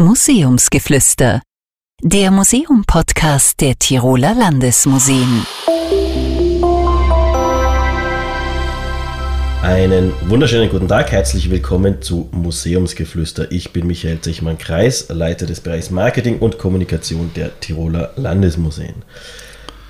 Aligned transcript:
Museumsgeflüster, 0.00 1.40
der 2.02 2.32
Museum-Podcast 2.32 3.60
der 3.60 3.78
Tiroler 3.78 4.34
Landesmuseen. 4.34 5.46
Einen 9.62 10.12
wunderschönen 10.28 10.68
guten 10.68 10.88
Tag, 10.88 11.12
herzlich 11.12 11.48
willkommen 11.48 12.02
zu 12.02 12.28
Museumsgeflüster. 12.32 13.52
Ich 13.52 13.72
bin 13.72 13.86
Michael 13.86 14.20
Zechmann-Kreis, 14.20 15.10
Leiter 15.10 15.46
des 15.46 15.60
Bereichs 15.60 15.90
Marketing 15.90 16.40
und 16.40 16.58
Kommunikation 16.58 17.30
der 17.36 17.60
Tiroler 17.60 18.14
Landesmuseen. 18.16 19.04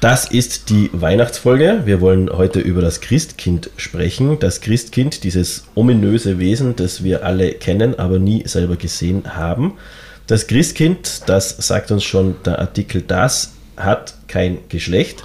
Das 0.04 0.26
ist 0.26 0.68
die 0.68 0.90
Weihnachtsfolge. 0.92 1.80
Wir 1.86 2.02
wollen 2.02 2.28
heute 2.28 2.60
über 2.60 2.82
das 2.82 3.00
Christkind 3.00 3.70
sprechen. 3.78 4.38
Das 4.38 4.60
Christkind, 4.60 5.24
dieses 5.24 5.64
ominöse 5.74 6.38
Wesen, 6.38 6.76
das 6.76 7.04
wir 7.04 7.24
alle 7.24 7.52
kennen, 7.52 7.98
aber 7.98 8.18
nie 8.18 8.46
selber 8.46 8.76
gesehen 8.76 9.34
haben. 9.34 9.78
Das 10.26 10.46
Christkind, 10.46 11.22
das 11.24 11.56
sagt 11.56 11.90
uns 11.90 12.04
schon 12.04 12.36
der 12.44 12.58
Artikel, 12.58 13.00
das 13.00 13.54
hat 13.78 14.12
kein 14.28 14.58
Geschlecht 14.68 15.24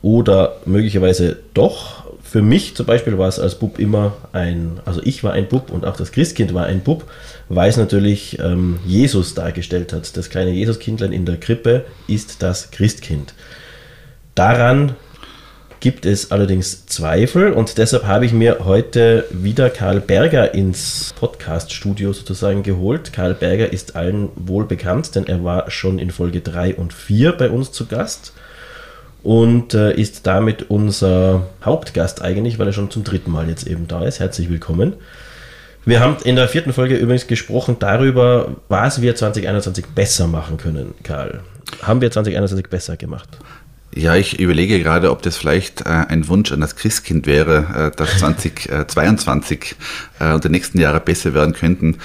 oder 0.00 0.56
möglicherweise 0.64 1.36
doch. 1.52 2.06
Für 2.22 2.40
mich 2.40 2.74
zum 2.74 2.86
Beispiel 2.86 3.18
war 3.18 3.28
es 3.28 3.38
als 3.38 3.56
Bub 3.56 3.78
immer 3.78 4.16
ein, 4.32 4.80
also 4.86 5.02
ich 5.04 5.24
war 5.24 5.34
ein 5.34 5.46
Bub 5.46 5.70
und 5.70 5.84
auch 5.84 5.98
das 5.98 6.10
Christkind 6.10 6.54
war 6.54 6.64
ein 6.64 6.80
Bub, 6.80 7.04
weil 7.50 7.68
es 7.68 7.76
natürlich 7.76 8.38
ähm, 8.38 8.78
Jesus 8.86 9.34
dargestellt 9.34 9.92
hat. 9.92 10.16
Das 10.16 10.30
kleine 10.30 10.52
Jesuskindlein 10.52 11.12
in 11.12 11.26
der 11.26 11.36
Krippe 11.36 11.84
ist 12.08 12.42
das 12.42 12.70
Christkind. 12.70 13.34
Daran 14.36 14.94
gibt 15.80 16.04
es 16.04 16.30
allerdings 16.30 16.84
Zweifel 16.84 17.54
und 17.54 17.78
deshalb 17.78 18.04
habe 18.04 18.26
ich 18.26 18.34
mir 18.34 18.58
heute 18.66 19.24
wieder 19.30 19.70
Karl 19.70 19.98
Berger 19.98 20.52
ins 20.52 21.14
Podcast-Studio 21.18 22.12
sozusagen 22.12 22.62
geholt. 22.62 23.14
Karl 23.14 23.32
Berger 23.32 23.72
ist 23.72 23.96
allen 23.96 24.28
wohl 24.36 24.66
bekannt, 24.66 25.14
denn 25.14 25.26
er 25.26 25.42
war 25.42 25.70
schon 25.70 25.98
in 25.98 26.10
Folge 26.10 26.42
3 26.42 26.74
und 26.74 26.92
4 26.92 27.32
bei 27.32 27.48
uns 27.48 27.72
zu 27.72 27.86
Gast 27.86 28.34
und 29.22 29.72
äh, 29.72 29.94
ist 29.94 30.26
damit 30.26 30.68
unser 30.68 31.46
Hauptgast 31.64 32.20
eigentlich, 32.20 32.58
weil 32.58 32.66
er 32.66 32.74
schon 32.74 32.90
zum 32.90 33.04
dritten 33.04 33.30
Mal 33.30 33.48
jetzt 33.48 33.66
eben 33.66 33.88
da 33.88 34.04
ist. 34.04 34.20
Herzlich 34.20 34.50
willkommen. 34.50 34.96
Wir 35.86 36.00
haben 36.00 36.18
in 36.24 36.36
der 36.36 36.48
vierten 36.48 36.74
Folge 36.74 36.96
übrigens 36.96 37.26
gesprochen 37.26 37.76
darüber, 37.78 38.56
was 38.68 39.00
wir 39.00 39.16
2021 39.16 39.86
besser 39.94 40.26
machen 40.26 40.58
können, 40.58 40.94
Karl. 41.04 41.40
Haben 41.80 42.02
wir 42.02 42.10
2021 42.10 42.68
besser 42.68 42.98
gemacht? 42.98 43.28
Ja, 43.96 44.14
ich 44.14 44.38
überlege 44.38 44.78
gerade, 44.78 45.10
ob 45.10 45.22
das 45.22 45.38
vielleicht 45.38 45.80
äh, 45.80 45.88
ein 45.88 46.28
Wunsch 46.28 46.52
an 46.52 46.60
das 46.60 46.76
Christkind 46.76 47.26
wäre, 47.26 47.90
äh, 47.94 47.96
dass 47.96 48.18
2022 48.18 49.74
äh, 50.20 50.34
und 50.34 50.44
die 50.44 50.50
nächsten 50.50 50.78
Jahre 50.78 51.00
besser 51.00 51.32
werden 51.32 51.54
könnten. 51.54 51.96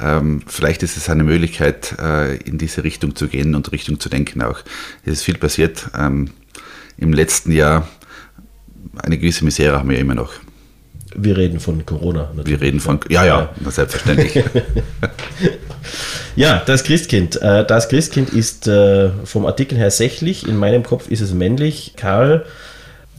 Ähm, 0.00 0.42
vielleicht 0.46 0.84
ist 0.84 0.96
es 0.96 1.10
eine 1.10 1.24
Möglichkeit, 1.24 1.96
äh, 1.98 2.36
in 2.36 2.56
diese 2.56 2.84
Richtung 2.84 3.16
zu 3.16 3.26
gehen 3.26 3.56
und 3.56 3.72
Richtung 3.72 3.98
zu 3.98 4.08
denken 4.08 4.42
auch. 4.42 4.60
Es 5.04 5.14
ist 5.14 5.22
viel 5.24 5.38
passiert. 5.38 5.90
Ähm, 5.98 6.30
Im 6.96 7.12
letzten 7.12 7.50
Jahr 7.50 7.88
eine 9.02 9.18
gewisse 9.18 9.44
Misere 9.44 9.76
haben 9.76 9.90
wir 9.90 9.98
immer 9.98 10.14
noch. 10.14 10.34
Wir 11.14 11.36
reden 11.36 11.60
von 11.60 11.84
Corona. 11.84 12.30
Natürlich. 12.34 12.60
Wir 12.60 12.66
reden 12.66 12.80
von, 12.80 13.00
ja, 13.08 13.24
ja, 13.24 13.50
ja. 13.64 13.70
selbstverständlich. 13.70 14.44
ja, 16.36 16.62
das 16.64 16.84
Christkind. 16.84 17.40
Äh, 17.42 17.66
das 17.66 17.88
Christkind 17.88 18.30
ist 18.30 18.68
äh, 18.68 19.10
vom 19.24 19.46
Artikel 19.46 19.76
her 19.76 19.90
sächlich. 19.90 20.46
In 20.46 20.56
meinem 20.56 20.82
Kopf 20.82 21.10
ist 21.10 21.20
es 21.20 21.34
männlich. 21.34 21.94
Karl, 21.96 22.44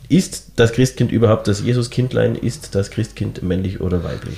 ist 0.08 0.54
das 0.56 0.74
Christkind 0.74 1.12
überhaupt 1.12 1.48
das 1.48 1.62
Jesuskindlein? 1.62 2.36
Ist 2.36 2.76
das 2.76 2.92
Christkind 2.92 3.44
männlich 3.44 3.82
oder 3.82 4.04
weiblich? 4.04 4.38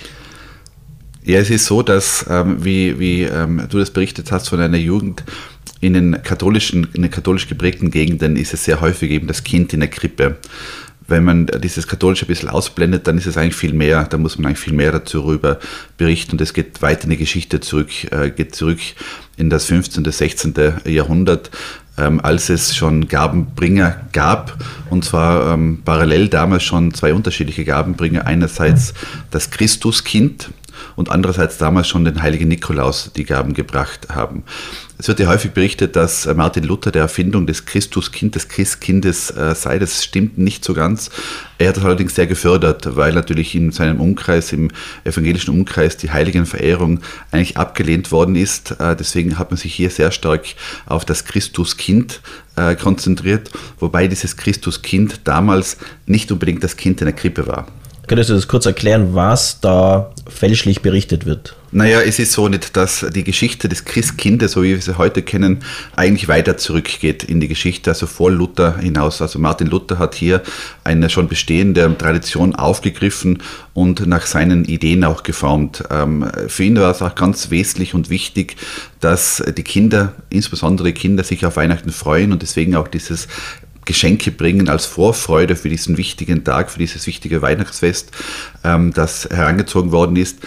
Ja, 1.23 1.39
es 1.39 1.49
ist 1.49 1.65
so, 1.65 1.83
dass, 1.83 2.25
ähm, 2.29 2.65
wie, 2.65 2.99
wie 2.99 3.23
ähm, 3.23 3.67
du 3.69 3.79
das 3.79 3.91
berichtet 3.91 4.31
hast 4.31 4.49
von 4.49 4.59
einer 4.59 4.77
Jugend, 4.77 5.23
in 5.79 5.93
den 5.93 6.23
katholischen, 6.23 6.87
in 6.93 7.01
den 7.01 7.11
katholisch 7.11 7.47
geprägten 7.47 7.91
Gegenden 7.91 8.37
ist 8.37 8.53
es 8.53 8.63
sehr 8.63 8.81
häufig 8.81 9.11
eben 9.11 9.27
das 9.27 9.43
Kind 9.43 9.73
in 9.73 9.81
der 9.81 9.89
Krippe 9.89 10.37
wenn 11.07 11.23
man 11.23 11.47
dieses 11.61 11.87
Katholische 11.87 12.25
ein 12.25 12.27
bisschen 12.27 12.49
ausblendet, 12.49 13.08
dann 13.08 13.17
ist 13.17 13.25
es 13.25 13.37
eigentlich 13.37 13.55
viel 13.55 13.73
mehr, 13.73 14.05
da 14.05 14.17
muss 14.17 14.37
man 14.37 14.47
eigentlich 14.47 14.59
viel 14.59 14.73
mehr 14.73 14.91
dazu 14.91 15.21
rüber 15.21 15.59
berichten 15.97 16.33
und 16.33 16.41
es 16.41 16.53
geht 16.53 16.81
weit 16.81 17.03
in 17.03 17.09
die 17.09 17.17
Geschichte 17.17 17.59
zurück, 17.59 17.89
äh, 18.11 18.30
geht 18.30 18.55
zurück 18.55 18.80
in 19.37 19.49
das 19.49 19.65
15., 19.65 20.03
16. 20.05 20.53
Jahrhundert, 20.86 21.52
ähm, 21.97 22.19
als 22.21 22.49
es 22.49 22.75
schon 22.75 23.08
Gabenbringer 23.08 24.02
gab 24.11 24.58
und 24.89 25.03
zwar 25.05 25.53
ähm, 25.53 25.81
parallel 25.83 26.30
damals 26.30 26.63
schon 26.63 26.93
zwei 26.93 27.13
unterschiedliche 27.13 27.65
Gabenbringer, 27.65 28.25
einerseits 28.25 28.93
das 29.31 29.52
Christuskind, 29.52 30.49
und 30.95 31.09
andererseits 31.09 31.58
damals 31.58 31.87
schon 31.87 32.05
den 32.05 32.21
heiligen 32.21 32.47
Nikolaus 32.47 33.11
die 33.15 33.25
Gaben 33.25 33.53
gebracht 33.53 34.08
haben. 34.09 34.43
Es 34.99 35.08
wird 35.08 35.20
ja 35.20 35.27
häufig 35.27 35.52
berichtet, 35.52 35.95
dass 35.95 36.27
äh, 36.27 36.33
Martin 36.33 36.64
Luther 36.64 36.92
der 36.92 37.02
Erfindung 37.02 37.48
des 37.48 37.65
Christuskind, 37.65 38.36
des 38.36 38.48
Christkindes 38.48 39.31
äh, 39.31 39.55
sei. 39.55 39.80
Das 39.80 40.04
stimmt 40.04 40.37
nicht 40.37 40.64
so 40.64 40.73
ganz. 40.73 41.09
Er 41.58 41.70
hat 41.70 41.77
es 41.77 41.83
allerdings 41.83 42.15
sehr 42.15 42.27
gefördert, 42.27 42.95
weil 42.95 43.14
natürlich 43.14 43.55
in 43.55 43.71
seinem 43.71 43.99
Umkreis, 43.99 44.54
im 44.54 44.70
evangelischen 45.04 45.52
Umkreis, 45.54 45.98
die 45.98 46.11
Heiligenverehrung 46.11 46.99
eigentlich 47.31 47.58
abgelehnt 47.58 48.11
worden 48.11 48.36
ist. 48.36 48.80
Äh, 48.80 48.95
deswegen 48.95 49.39
hat 49.39 49.49
man 49.49 49.58
sich 49.58 49.73
hier 49.73 49.89
sehr 49.89 50.11
stark 50.11 50.45
auf 50.86 51.05
das 51.05 51.25
Christuskind 51.25 52.21
konzentriert, 52.80 53.49
wobei 53.80 54.08
dieses 54.08 54.37
Christuskind 54.37 55.21
damals 55.23 55.77
nicht 56.05 56.31
unbedingt 56.31 56.64
das 56.64 56.77
Kind 56.77 57.02
in 57.02 57.05
der 57.05 57.15
Krippe 57.15 57.48
war. 57.48 57.65
Könntest 58.05 58.30
du 58.30 58.36
das 58.36 58.48
kurz 58.48 58.67
erklären, 58.67 59.15
was 59.15 59.60
da 59.60 60.11
fälschlich 60.30 60.81
berichtet 60.83 61.25
wird? 61.25 61.55
Naja, 61.73 62.02
es 62.02 62.20
ist 62.20 62.34
so 62.34 62.48
nicht, 62.50 62.78
dass 62.78 63.04
die 63.16 63.23
Geschichte 63.23 63.67
des 63.67 63.84
Christkindes, 63.84 64.52
so 64.52 64.61
wie 64.61 64.76
wir 64.76 64.82
sie 64.82 65.00
heute 65.00 65.23
kennen, 65.23 65.64
eigentlich 65.95 66.28
weiter 66.28 66.56
zurückgeht 66.56 67.23
in 67.23 67.39
die 67.39 67.48
Geschichte, 67.48 67.89
also 67.89 68.06
vor 68.06 68.30
Luther 68.30 68.78
hinaus. 68.78 69.23
Also 69.23 69.39
Martin 69.39 69.67
Luther 69.67 69.98
hat 69.98 70.14
hier 70.14 70.44
eine 70.84 71.10
schon 71.10 71.28
bestehende 71.28 71.98
Tradition 71.98 72.54
aufgegriffen 72.54 73.42
und 73.73 74.06
nach 74.06 74.28
seinen 74.28 74.66
Ideen 74.66 75.04
auch 75.04 75.23
geformt. 75.23 75.84
Ähm, 75.89 76.30
für 76.48 76.64
ihn 76.64 76.80
war 76.80 76.92
es 76.92 77.02
auch 77.02 77.16
ganz 77.16 77.50
wesentlich 77.50 77.95
und 77.95 78.11
wichtig, 78.11 78.55
dass 79.00 79.44
die 79.58 79.64
Kinder, 79.64 80.14
insbesondere 80.30 80.94
Kinder, 80.94 81.23
sich 81.23 81.44
auf 81.44 81.55
Weihnachten 81.55 81.92
freuen 81.92 82.34
und 82.34 82.44
deswegen 82.44 82.76
auch 82.76 82.88
dieses 82.88 83.28
Geschenke 83.86 84.30
bringen 84.30 84.70
als 84.70 84.86
Vorfreude 84.86 85.55
für 85.55 85.70
diesen 85.70 85.98
wichtigen 85.98 86.44
Tag, 86.44 86.70
für 86.70 86.80
dieses 86.80 87.08
wichtige 87.08 87.42
Weihnachtsfest, 87.42 88.11
ähm, 88.64 88.94
das 88.94 89.28
herangezogen 89.32 89.92
worden 89.92 90.17
ist. 90.17 90.38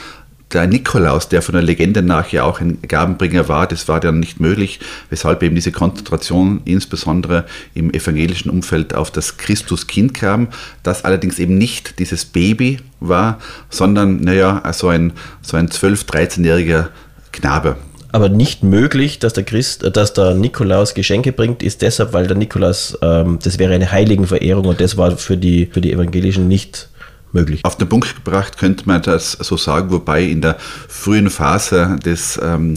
Der 0.52 0.66
Nikolaus, 0.68 1.28
der 1.28 1.42
von 1.42 1.54
der 1.54 1.62
Legende 1.62 2.02
nach 2.02 2.28
ja 2.30 2.44
auch 2.44 2.60
ein 2.60 2.78
Gabenbringer 2.82 3.48
war, 3.48 3.66
das 3.66 3.88
war 3.88 3.98
dann 3.98 4.20
nicht 4.20 4.38
möglich, 4.38 4.78
weshalb 5.10 5.42
eben 5.42 5.56
diese 5.56 5.72
Konzentration 5.72 6.60
insbesondere 6.64 7.46
im 7.74 7.92
evangelischen 7.92 8.50
Umfeld 8.50 8.94
auf 8.94 9.10
das 9.10 9.38
Christuskind 9.38 10.14
kam, 10.14 10.48
das 10.84 11.04
allerdings 11.04 11.40
eben 11.40 11.58
nicht 11.58 11.98
dieses 11.98 12.24
Baby 12.24 12.78
war, 13.00 13.38
sondern, 13.70 14.20
naja, 14.20 14.62
so 14.72 14.88
ein, 14.88 15.12
so 15.42 15.56
ein 15.56 15.68
12-, 15.68 16.06
13-jähriger 16.06 16.88
Knabe. 17.32 17.76
Aber 18.12 18.28
nicht 18.28 18.62
möglich, 18.62 19.18
dass 19.18 19.34
der 19.34 19.44
Christ, 19.44 19.82
äh, 19.82 19.90
dass 19.90 20.14
der 20.14 20.34
Nikolaus 20.34 20.94
Geschenke 20.94 21.32
bringt, 21.32 21.62
ist 21.62 21.82
deshalb, 21.82 22.12
weil 22.12 22.26
der 22.26 22.36
Nikolaus, 22.36 22.96
ähm, 23.02 23.38
das 23.42 23.58
wäre 23.58 23.74
eine 23.74 23.90
Heiligenverehrung 23.90 24.66
und 24.66 24.80
das 24.80 24.96
war 24.96 25.16
für 25.18 25.36
die, 25.36 25.66
für 25.66 25.80
die 25.80 25.92
Evangelischen 25.92 26.48
nicht 26.48 26.88
möglich. 27.36 27.60
Auf 27.64 27.76
den 27.76 27.88
Punkt 27.88 28.14
gebracht 28.16 28.58
könnte 28.58 28.84
man 28.86 29.02
das 29.02 29.32
so 29.32 29.56
sagen, 29.56 29.90
wobei 29.90 30.22
in 30.24 30.40
der 30.40 30.56
frühen 30.88 31.30
Phase 31.30 31.96
des, 32.04 32.40
ähm, 32.42 32.74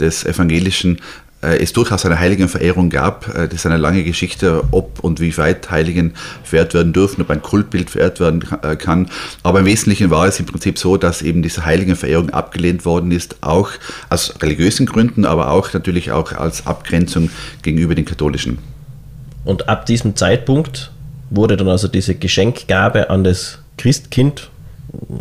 des 0.00 0.24
evangelischen 0.24 0.98
äh, 1.42 1.62
es 1.62 1.72
durchaus 1.72 2.04
eine 2.04 2.18
Heiligenverehrung 2.18 2.90
gab. 2.90 3.28
Äh, 3.28 3.48
das 3.48 3.60
ist 3.60 3.66
eine 3.66 3.76
lange 3.76 4.04
Geschichte, 4.04 4.62
ob 4.72 5.00
und 5.00 5.20
wie 5.20 5.36
weit 5.38 5.70
Heiligen 5.70 6.12
verehrt 6.42 6.74
werden 6.74 6.92
dürfen, 6.92 7.22
ob 7.22 7.30
ein 7.30 7.42
Kultbild 7.42 7.90
verehrt 7.90 8.20
werden 8.20 8.44
äh, 8.62 8.76
kann. 8.76 9.08
Aber 9.42 9.60
im 9.60 9.66
Wesentlichen 9.66 10.10
war 10.10 10.26
es 10.26 10.38
im 10.38 10.46
Prinzip 10.46 10.78
so, 10.78 10.96
dass 10.96 11.22
eben 11.22 11.42
diese 11.42 11.64
Heiligenverehrung 11.64 12.30
abgelehnt 12.30 12.84
worden 12.84 13.10
ist, 13.10 13.36
auch 13.40 13.70
aus 14.10 14.34
religiösen 14.42 14.86
Gründen, 14.86 15.24
aber 15.24 15.50
auch 15.50 15.72
natürlich 15.72 16.12
auch 16.12 16.32
als 16.32 16.66
Abgrenzung 16.66 17.30
gegenüber 17.62 17.94
den 17.94 18.04
Katholischen. 18.04 18.58
Und 19.44 19.68
ab 19.68 19.86
diesem 19.86 20.16
Zeitpunkt 20.16 20.90
wurde 21.30 21.56
dann 21.56 21.68
also 21.68 21.88
diese 21.88 22.14
Geschenkgabe 22.14 23.08
an 23.08 23.24
das 23.24 23.60
Christkind 23.78 24.50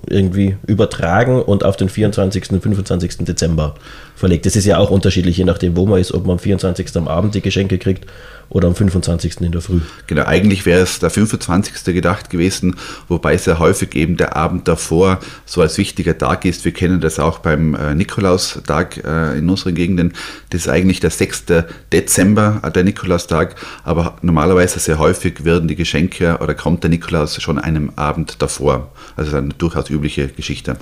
irgendwie 0.08 0.58
übertragen 0.66 1.42
und 1.42 1.64
auf 1.64 1.78
den 1.78 1.90
24. 1.90 2.52
und 2.52 2.62
25. 2.62 3.18
Dezember 3.20 3.76
verlegt. 4.16 4.46
Das 4.46 4.56
ist 4.56 4.66
ja 4.66 4.78
auch 4.78 4.90
unterschiedlich, 4.90 5.38
je 5.38 5.44
nachdem, 5.44 5.78
wo 5.78 5.86
man 5.86 6.00
ist, 6.00 6.14
ob 6.14 6.26
man 6.26 6.34
am 6.34 6.40
24. 6.40 6.96
am 6.98 7.08
Abend 7.08 7.36
die 7.36 7.42
Geschenke 7.42 7.78
kriegt 7.78 8.06
oder 8.50 8.68
am 8.68 8.76
25. 8.76 9.42
in 9.42 9.52
der 9.52 9.62
Früh. 9.62 9.80
Genau, 10.08 10.26
eigentlich 10.26 10.66
wäre 10.66 10.82
es 10.82 11.00
der 11.00 11.10
25. 11.10 11.84
gedacht 11.94 12.30
gewesen, 12.30 12.76
wobei 13.08 13.38
sehr 13.38 13.60
häufig 13.60 13.96
eben 13.96 14.18
der 14.18 14.36
Abend 14.36 14.68
davor 14.68 15.20
so 15.46 15.62
als 15.62 15.78
wichtiger 15.78 16.18
Tag 16.18 16.46
ist. 16.46 16.66
Wir 16.66 16.72
kennen 16.72 17.00
das 17.00 17.20
auch 17.20 17.40
beim 17.40 17.76
äh, 17.76 17.94
Nikolaustag 17.94 19.04
äh, 19.04 19.38
in 19.38 19.50
unseren 19.50 19.76
Gegenden. 19.76 20.14
Das 20.50 20.62
ist 20.62 20.68
eigentlich 20.68 21.00
der 21.00 21.12
6. 21.12 21.46
Dezember, 21.94 22.60
äh, 22.64 22.72
der 22.72 22.84
Nikolaustag, 22.84 23.56
aber 23.84 24.18
normalerweise 24.22 24.80
sehr 24.80 24.98
häufig 24.98 25.46
werden 25.46 25.68
die 25.68 25.76
Geschenke 25.76 26.38
oder 26.40 26.56
kommt 26.56 26.84
der 26.84 26.90
Nikolaus 26.90 27.42
schon 27.42 27.60
einem 27.60 27.92
Abend 27.96 28.42
davor. 28.42 28.92
Also 29.16 29.38
eine 29.38 29.50
durchaus 29.50 29.90
übliche 29.90 30.28
Geschichte. 30.28 30.78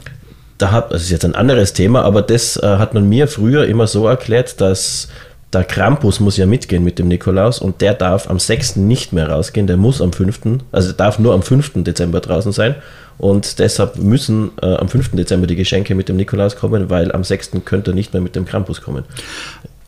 da 0.57 0.71
hat, 0.71 0.91
das 0.91 1.03
ist 1.03 1.11
jetzt 1.11 1.25
ein 1.25 1.35
anderes 1.35 1.73
Thema, 1.73 2.03
aber 2.03 2.21
das 2.21 2.57
äh, 2.57 2.77
hat 2.77 2.93
man 2.93 3.07
mir 3.07 3.27
früher 3.27 3.67
immer 3.67 3.87
so 3.87 4.07
erklärt, 4.07 4.59
dass 4.59 5.07
der 5.53 5.63
Krampus 5.63 6.19
muss 6.19 6.37
ja 6.37 6.45
mitgehen 6.45 6.83
mit 6.83 6.99
dem 6.99 7.07
Nikolaus 7.07 7.59
und 7.59 7.81
der 7.81 7.93
darf 7.93 8.29
am 8.29 8.39
6. 8.39 8.75
nicht 8.77 9.13
mehr 9.13 9.29
rausgehen, 9.29 9.67
der 9.67 9.77
muss 9.77 10.01
am 10.01 10.11
5., 10.11 10.39
also 10.71 10.91
darf 10.91 11.19
nur 11.19 11.33
am 11.33 11.41
5. 11.41 11.83
Dezember 11.83 12.19
draußen 12.19 12.51
sein 12.51 12.75
und 13.17 13.59
deshalb 13.59 13.97
müssen 13.97 14.51
äh, 14.61 14.75
am 14.75 14.89
5. 14.89 15.11
Dezember 15.11 15.47
die 15.47 15.55
Geschenke 15.55 15.95
mit 15.95 16.09
dem 16.09 16.17
Nikolaus 16.17 16.55
kommen, 16.55 16.89
weil 16.89 17.11
am 17.11 17.23
6. 17.23 17.51
könnte 17.63 17.91
er 17.91 17.95
nicht 17.95 18.13
mehr 18.13 18.21
mit 18.21 18.35
dem 18.35 18.45
Krampus 18.45 18.81
kommen. 18.81 19.05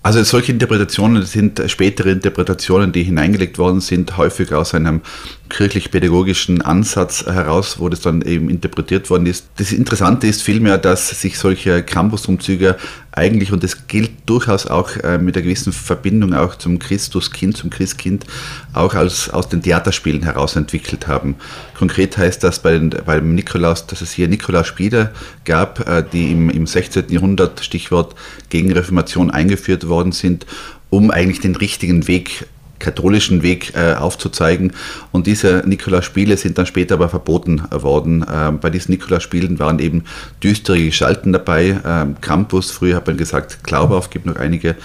Also 0.02 0.24
solche 0.24 0.54
Interpretationen 0.54 1.26
sind 1.26 1.62
spätere 1.68 2.12
Interpretationen, 2.12 2.94
die 2.94 3.04
hineingelegt 3.04 3.58
worden 3.58 3.82
sind, 3.82 4.16
häufig 4.16 4.54
aus 4.54 4.74
einem 4.74 5.02
kirchlich-pädagogischen 5.50 6.62
Ansatz 6.62 7.26
heraus, 7.26 7.80
wo 7.80 7.90
das 7.90 8.00
dann 8.00 8.22
eben 8.22 8.50
interpretiert 8.50 9.10
worden 9.10 9.26
ist. 9.26 9.50
Das 9.58 9.74
Interessante 9.74 10.26
ist 10.28 10.42
vielmehr, 10.42 10.78
dass 10.78 11.10
sich 11.10 11.38
solche 11.38 11.84
Campusumzüge 11.84 12.78
eigentlich, 13.20 13.52
und 13.52 13.64
das 13.64 13.88
gilt 13.88 14.12
durchaus 14.26 14.66
auch 14.66 14.96
äh, 14.96 15.18
mit 15.18 15.36
einer 15.36 15.44
gewissen 15.44 15.74
Verbindung 15.74 16.34
auch 16.34 16.56
zum 16.56 16.80
Christuskind, 16.80 17.56
zum 17.56 17.70
Christkind, 17.70 18.26
auch 18.74 18.96
als, 18.96 19.30
aus 19.30 19.50
den 19.50 19.62
Theaterspielen 19.62 20.24
heraus 20.24 20.56
entwickelt 20.56 21.08
haben. 21.08 21.36
Konkret 21.78 22.18
heißt 22.18 22.44
das 22.44 22.60
bei 22.60 22.72
den, 22.72 22.90
beim 22.90 23.36
Nikolaus, 23.36 23.86
dass 23.86 24.02
es 24.02 24.12
hier 24.12 24.28
Nikolausspiele 24.28 25.12
gab, 25.46 25.88
äh, 25.88 26.04
die 26.12 26.32
im, 26.32 26.50
im 26.50 26.66
16. 26.66 27.06
Jahrhundert, 27.10 27.64
Stichwort 27.64 28.16
Gegenreformation, 28.50 29.30
eingeführt 29.30 29.88
worden 29.88 30.12
sind, 30.12 30.46
um 30.90 31.12
eigentlich 31.12 31.42
den 31.42 31.56
richtigen 31.56 32.08
Weg 32.08 32.48
katholischen 32.80 33.44
Weg 33.44 33.74
äh, 33.76 33.94
aufzuzeigen. 33.94 34.74
Und 35.12 35.28
diese 35.28 35.64
Nikolaus-Spiele 35.66 36.38
sind 36.38 36.58
dann 36.58 36.66
später 36.66 36.96
aber 36.96 37.10
verboten 37.10 37.64
worden. 37.72 38.26
Ähm, 38.32 38.60
bei 38.60 38.70
diesen 38.70 38.92
Nikolaus-Spielen 38.92 39.60
waren 39.60 39.80
eben 39.80 40.06
düstere 40.44 40.84
Gestalten 40.84 41.34
dabei. 41.34 41.80
Ähm, 41.86 42.16
Krampus, 42.22 42.72
früher 42.72 42.96
hat 42.96 43.08
man 43.08 43.18
gesagt, 43.18 43.64
Glaubauf, 43.64 44.10
gibt 44.10 44.26
noch 44.26 44.38
einige 44.38 44.76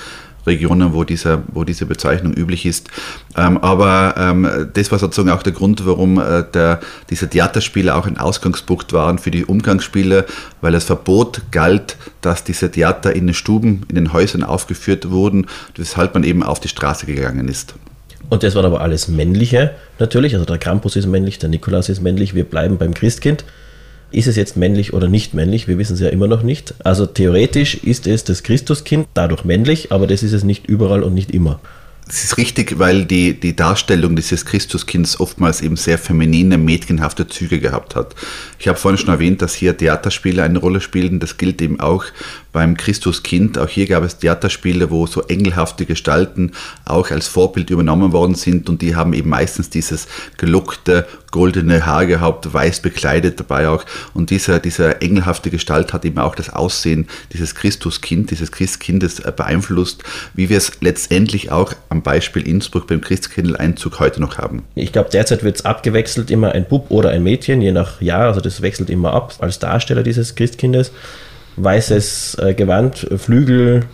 Regionen, 0.47 0.93
wo, 0.93 1.05
dieser, 1.05 1.43
wo 1.53 1.65
diese 1.65 1.87
Bezeichnung 1.87 2.35
üblich 2.35 2.67
ist. 2.67 2.89
Ähm, 3.37 3.59
aber 3.59 4.15
ähm, 4.19 4.71
das 4.73 4.91
war 4.91 4.99
sozusagen 4.99 5.31
auch 5.31 5.43
der 5.43 5.53
Grund, 5.53 5.87
warum 5.87 6.19
äh, 6.19 6.45
der, 6.53 6.81
diese 7.11 7.29
Theaterspiele 7.29 7.95
auch 7.95 8.07
ein 8.07 8.19
Ausgangspunkt 8.19 8.93
waren 8.93 9.19
für 9.19 9.31
die 9.31 9.45
Umgangsspiele, 9.45 10.27
weil 10.61 10.73
das 10.73 10.85
Verbot 10.85 11.43
galt, 11.51 11.97
dass 12.21 12.45
diese 12.45 12.71
Theater 12.71 13.15
in 13.15 13.27
den 13.27 13.35
Stuben, 13.35 13.83
in 13.89 13.95
den 13.95 14.13
Häusern 14.13 14.43
aufgeführt 14.43 15.11
wurden, 15.11 15.47
weshalb 15.77 16.15
man 16.15 16.25
eben 16.25 16.43
auf 16.43 16.61
die 16.61 16.69
Straße 16.69 17.07
gegangen 17.07 17.49
ist. 17.49 17.75
Und 18.31 18.43
das 18.43 18.55
waren 18.55 18.65
aber 18.65 18.81
alles 18.81 19.09
männliche 19.09 19.73
natürlich. 19.99 20.35
Also 20.35 20.47
der 20.47 20.59
Krampus 20.59 20.97
ist 20.97 21.07
männlich, 21.07 21.39
der 21.39 21.51
Nikolaus 21.51 21.89
ist 21.89 22.01
männlich. 22.01 22.35
Wir 22.35 22.45
bleiben 22.45 22.79
beim 22.79 22.95
Christkind. 22.95 23.45
Ist 24.15 24.29
es 24.29 24.37
jetzt 24.37 24.57
männlich 24.57 24.93
oder 24.93 25.09
nicht 25.09 25.35
männlich? 25.35 25.67
Wir 25.67 25.77
wissen 25.77 25.95
es 25.95 26.01
ja 26.01 26.09
immer 26.09 26.29
noch 26.29 26.45
nicht. 26.45 26.73
Also 26.85 27.05
theoretisch 27.05 27.75
ist 27.75 28.07
es 28.07 28.23
das 28.23 28.45
Christuskind, 28.45 29.09
dadurch 29.13 29.45
männlich, 29.45 29.91
aber 29.91 30.07
das 30.07 30.23
ist 30.23 30.33
es 30.33 30.45
nicht 30.45 30.69
überall 30.69 31.03
und 31.03 31.15
nicht 31.15 31.33
immer. 31.33 31.59
Es 32.07 32.23
ist 32.23 32.37
richtig, 32.37 32.79
weil 32.79 33.07
die, 33.07 33.41
die 33.41 33.57
Darstellung 33.57 34.15
dieses 34.15 34.45
Christuskinds 34.45 35.19
oftmals 35.19 35.63
eben 35.63 35.77
sehr 35.77 35.97
feminine, 35.97 36.59
mädchenhafte 36.59 37.27
Züge 37.27 37.59
gehabt 37.59 37.97
hat. 37.97 38.15
Ich 38.59 38.69
habe 38.69 38.79
vorhin 38.79 38.99
schon 38.99 39.09
erwähnt, 39.09 39.41
dass 39.41 39.55
hier 39.55 39.77
Theaterspiele 39.77 40.43
eine 40.43 40.59
Rolle 40.59 40.83
spielen. 40.83 41.19
Das 41.19 41.39
gilt 41.39 41.63
eben 41.63 41.81
auch 41.81 42.05
beim 42.53 42.77
Christuskind. 42.77 43.59
Auch 43.59 43.71
hier 43.71 43.87
gab 43.87 44.05
es 44.05 44.19
Theaterspiele, 44.19 44.91
wo 44.91 45.07
so 45.07 45.23
engelhafte 45.23 45.87
Gestalten 45.87 46.53
auch 46.85 47.11
als 47.11 47.27
Vorbild 47.27 47.71
übernommen 47.71 48.13
worden 48.13 48.35
sind 48.35 48.69
und 48.69 48.83
die 48.83 48.95
haben 48.95 49.15
eben 49.15 49.31
meistens 49.31 49.71
dieses 49.71 50.07
gelockte, 50.37 51.07
goldene 51.35 51.85
Haar 51.85 52.07
gehabt, 52.07 52.55
weiß 52.55 52.79
bekleidet 52.79 53.41
dabei 53.41 53.69
auch. 53.69 53.85
Und 54.15 54.31
dieser, 54.31 54.61
dieser 54.61 55.03
engelhafte 55.03 55.51
Gestalt 55.51 55.93
hat 55.93 56.05
eben 56.05 56.19
auch 56.19 56.37
das 56.37 56.49
Aussehen 56.49 57.09
dieses 57.33 57.57
Christuskind, 57.57 58.31
dieses 58.31 58.53
Christkindes 58.53 59.19
äh, 59.19 59.33
beeinflusst, 59.35 60.05
wie 60.35 60.49
wir 60.49 60.59
es 60.59 60.71
letztendlich 60.81 61.51
auch 61.51 61.73
am 61.89 62.03
Beispiel 62.03 62.47
Innsbruck 62.47 62.87
beim 62.87 63.01
Christkindleinzug 63.01 63.99
heute 63.99 64.21
noch 64.21 64.39
haben. 64.39 64.63
Ich 64.77 64.93
glaube, 64.93 65.11
derzeit 65.11 65.43
wird 65.43 65.57
es 65.57 65.65
abgewechselt, 65.65 66.31
immer 66.31 66.53
ein 66.53 66.67
Bub 66.67 66.87
oder 66.91 67.11
ein 67.11 67.25
Mädchen, 67.25 67.61
je 67.61 67.73
nach 67.73 68.01
Jahr. 68.01 68.29
Also 68.29 68.41
das 68.41 68.63
wechselt 68.63 68.89
immer 68.89 69.13
ab 69.13 69.35
als 69.41 69.59
Darsteller 69.59 70.05
dieses 70.05 70.37
Christkindes 70.37 70.93
weißes 71.57 72.37
äh, 72.37 72.55
Gewand, 72.55 73.09
Flügel, 73.17 73.87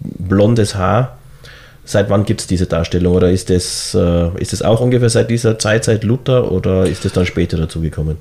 blondes 0.00 0.76
Haar. 0.76 1.15
Seit 1.88 2.10
wann 2.10 2.24
gibt 2.24 2.40
es 2.40 2.48
diese 2.48 2.66
Darstellung? 2.66 3.14
Oder 3.14 3.30
ist 3.30 3.48
das, 3.48 3.94
äh, 3.94 4.42
ist 4.42 4.52
das 4.52 4.60
auch 4.60 4.80
ungefähr 4.80 5.08
seit 5.08 5.30
dieser 5.30 5.56
Zeit, 5.56 5.84
seit 5.84 6.02
Luther, 6.02 6.50
oder 6.50 6.84
ist 6.84 7.04
das 7.04 7.12
dann 7.12 7.26
später 7.26 7.56
dazugekommen? 7.56 8.16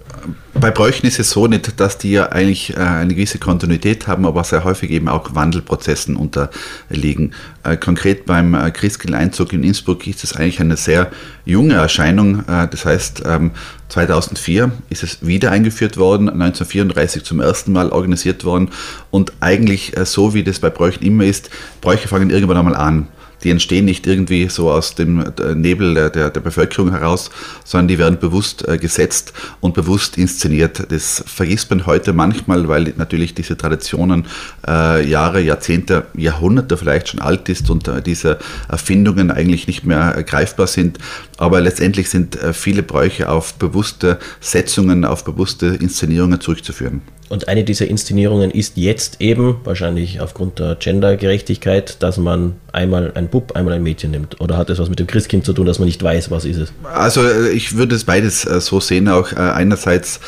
Bei 0.53 0.69
Bräuchen 0.69 1.07
ist 1.07 1.19
es 1.19 1.31
so 1.31 1.47
nicht, 1.47 1.79
dass 1.79 1.97
die 1.97 2.11
ja 2.11 2.31
eigentlich 2.31 2.77
äh, 2.77 2.79
eine 2.79 3.15
gewisse 3.15 3.39
Kontinuität 3.39 4.05
haben, 4.05 4.27
aber 4.27 4.43
sehr 4.43 4.63
häufig 4.63 4.91
eben 4.91 5.09
auch 5.09 5.33
Wandelprozessen 5.33 6.15
unterliegen. 6.15 7.33
Äh, 7.63 7.75
konkret 7.77 8.27
beim 8.27 8.53
äh, 8.53 8.69
Christkindleinzug 8.69 9.51
in 9.51 9.63
Innsbruck 9.63 10.05
ist 10.05 10.23
es 10.23 10.35
eigentlich 10.35 10.59
eine 10.59 10.77
sehr 10.77 11.09
junge 11.43 11.73
Erscheinung. 11.73 12.47
Äh, 12.47 12.67
das 12.69 12.85
heißt, 12.85 13.23
ähm, 13.25 13.49
2004 13.89 14.71
ist 14.91 15.01
es 15.01 15.25
wieder 15.25 15.49
eingeführt 15.51 15.97
worden, 15.97 16.29
1934 16.29 17.23
zum 17.23 17.39
ersten 17.39 17.71
Mal 17.71 17.89
organisiert 17.89 18.45
worden 18.45 18.69
und 19.09 19.33
eigentlich 19.39 19.97
äh, 19.97 20.05
so, 20.05 20.35
wie 20.35 20.43
das 20.43 20.59
bei 20.59 20.69
Bräuchen 20.69 21.03
immer 21.03 21.23
ist, 21.23 21.49
Bräuche 21.81 22.07
fangen 22.07 22.29
irgendwann 22.29 22.57
einmal 22.57 22.75
an 22.75 23.07
die 23.45 23.51
entstehen 23.51 23.85
nicht 23.85 24.07
irgendwie 24.07 24.49
so 24.49 24.71
aus 24.71 24.95
dem 24.95 25.19
äh, 25.19 25.53
Nebel 25.53 25.93
der, 25.93 26.31
der, 26.31 26.39
Bevölkerung 26.41 26.91
heraus, 26.91 27.29
sondern 27.63 27.87
die 27.87 27.99
werden 27.99 28.19
bewusst 28.19 28.67
äh, 28.67 28.79
gesetzt 28.79 29.33
und 29.61 29.75
bewusst 29.75 30.17
inszeniert. 30.17 30.91
Das 30.91 31.23
vergisst 31.27 31.69
man 31.69 31.85
heute 31.85 32.11
manchmal, 32.11 32.67
weil 32.67 32.93
natürlich 32.97 33.35
diese 33.35 33.55
Traditionen 33.55 34.25
äh, 34.67 35.07
Jahre, 35.07 35.41
Jahrzehnte, 35.41 36.07
Jahrhunderte 36.15 36.75
vielleicht 36.75 37.09
schon 37.09 37.21
alt 37.21 37.47
ist 37.47 37.69
und 37.69 37.87
äh, 37.87 38.01
diese 38.01 38.39
Erfindungen 38.67 39.29
eigentlich 39.29 39.67
nicht 39.67 39.85
mehr 39.85 40.17
äh, 40.17 40.23
greifbar 40.23 40.65
sind. 40.65 40.97
Aber 41.37 41.61
letztendlich 41.61 42.09
sind 42.09 42.39
viele 42.53 42.81
Bräuche 42.81 43.29
auf 43.29 43.55
bewusste 43.55 44.19
Setzungen, 44.39 45.03
auf 45.03 45.25
bewusste 45.25 45.67
Inszenierungen 45.67 46.39
zurückzuführen. 46.39 47.01
Und 47.27 47.47
eine 47.47 47.63
dieser 47.63 47.87
Inszenierungen 47.87 48.51
ist 48.51 48.77
jetzt 48.77 49.19
eben, 49.19 49.57
wahrscheinlich 49.63 50.21
aufgrund 50.21 50.59
der 50.59 50.75
Gendergerechtigkeit, 50.75 52.01
dass 52.03 52.17
man 52.17 52.53
einmal 52.71 53.13
ein 53.15 53.29
Bub, 53.29 53.53
einmal 53.55 53.73
ein 53.73 53.81
Mädchen 53.81 54.11
nimmt. 54.11 54.39
Oder 54.41 54.57
hat 54.57 54.69
das 54.69 54.77
was 54.77 54.89
mit 54.89 54.99
dem 54.99 55.07
Christkind 55.07 55.43
zu 55.43 55.53
tun, 55.53 55.65
dass 55.65 55.79
man 55.79 55.87
nicht 55.87 56.03
weiß, 56.03 56.29
was 56.29 56.45
ist 56.45 56.57
es? 56.57 56.73
Also 56.83 57.23
äh, 57.23 57.49
ich 57.49 57.75
würde 57.75 57.95
es 57.95 58.03
beides 58.03 58.45
äh, 58.45 58.61
so 58.61 58.79
sehen. 58.79 59.07
Auch 59.07 59.31
äh, 59.31 59.37
einerseits 59.37 60.19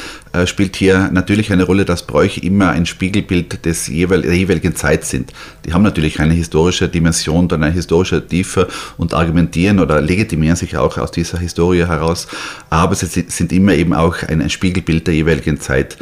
spielt 0.45 0.75
hier 0.75 1.09
natürlich 1.11 1.51
eine 1.51 1.63
Rolle, 1.63 1.83
dass 1.83 2.05
Bräuche 2.05 2.41
immer 2.41 2.69
ein 2.69 2.85
Spiegelbild 2.85 3.65
des 3.65 3.87
jeweil, 3.87 4.21
der 4.21 4.35
jeweiligen 4.35 4.75
Zeit 4.75 5.03
sind. 5.03 5.31
Die 5.65 5.73
haben 5.73 5.81
natürlich 5.81 6.19
eine 6.19 6.33
historische 6.33 6.89
Dimension, 6.89 7.47
dann 7.47 7.63
eine 7.63 7.73
historische 7.73 8.27
Tiefe 8.27 8.67
und 8.97 9.15
argumentieren 9.15 9.79
oder 9.79 9.99
legitimieren 9.99 10.55
sich 10.55 10.77
auch 10.77 10.97
aus 10.99 11.11
dieser 11.11 11.39
Historie 11.39 11.87
heraus. 11.87 12.27
Aber 12.69 12.93
sie 12.93 13.25
sind 13.29 13.51
immer 13.51 13.73
eben 13.73 13.93
auch 13.93 14.21
ein 14.27 14.47
Spiegelbild 14.49 15.07
der 15.07 15.15
jeweiligen 15.15 15.59
Zeit. 15.59 15.97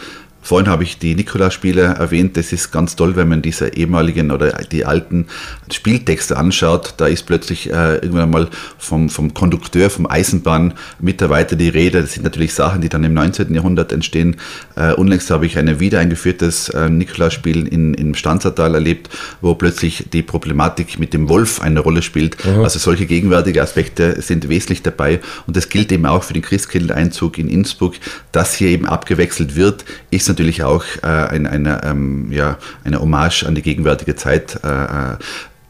Vorhin 0.46 0.70
habe 0.70 0.84
ich 0.84 1.00
die 1.00 1.16
Nikolaus-Spiele 1.16 1.82
erwähnt. 1.82 2.38
Das 2.38 2.54
ist 2.54 2.72
ganz 2.72 2.96
toll, 2.96 3.16
wenn 3.16 3.28
man 3.28 3.42
diese 3.42 3.70
ehemaligen 3.70 4.30
oder 4.30 4.52
die 4.52 4.86
alten 4.86 5.26
Spieltexte 5.72 6.38
anschaut. 6.38 6.94
Da 6.98 7.08
ist 7.08 7.24
plötzlich 7.24 7.72
äh, 7.72 7.96
irgendwann 7.96 8.30
mal 8.30 8.50
vom, 8.78 9.10
vom 9.10 9.34
Kondukteur, 9.34 9.90
vom 9.90 10.06
Eisenbahnmitarbeiter 10.06 11.56
die 11.56 11.70
Rede. 11.70 12.00
Das 12.02 12.14
sind 12.14 12.22
natürlich 12.22 12.54
Sachen, 12.54 12.82
die 12.82 12.90
dann 12.90 13.04
im 13.04 13.16
19. 13.16 13.56
Jahrhundert 13.56 13.92
entstehen. 13.92 14.36
Äh, 14.76 14.94
unlängst 14.94 15.32
habe 15.32 15.48
ich 15.48 15.58
ein 15.58 15.80
wiedereingeführtes 15.80 16.70
äh, 16.70 16.92
Nikolaus-Spiel 16.92 17.68
in, 17.68 17.96
im 17.96 18.14
Stanzertal 18.14 18.76
erlebt, 18.76 19.10
wo 19.42 19.56
plötzlich 19.56 20.12
die 20.14 20.22
Problematik 20.22 21.00
mit 21.00 21.16
dem 21.16 21.28
Wolf 21.28 21.60
eine 21.60 21.80
Rolle 21.80 22.04
spielt. 22.04 22.46
Mhm. 22.46 22.60
Also 22.64 22.78
solche 22.78 23.08
gegenwärtige 23.08 23.64
Aspekte 23.64 24.22
sind 24.22 24.48
wesentlich 24.48 24.84
dabei. 24.84 25.22
Und 25.48 25.58
das 25.58 25.70
gilt 25.70 25.92
eben 25.92 26.06
auch 26.06 26.22
für 26.22 26.34
den 26.34 26.44
Christkindleinzug 26.44 27.40
in 27.40 27.50
Innsbruck, 27.50 27.96
dass 28.32 28.54
hier 28.54 28.70
eben 28.70 28.86
abgewechselt 28.86 29.56
wird, 29.56 29.86
ist 30.12 30.28
natürlich 30.28 30.35
auch 30.64 30.84
äh, 31.02 31.08
eine, 31.08 31.50
eine, 31.50 31.84
ähm, 31.84 32.32
ja, 32.32 32.58
eine 32.84 33.00
Hommage 33.00 33.44
an 33.44 33.56
die 33.56 33.62
gegenwärtige 33.62 34.16
Zeit. 34.16 34.60
Äh, 34.64 34.68
äh, 34.68 35.18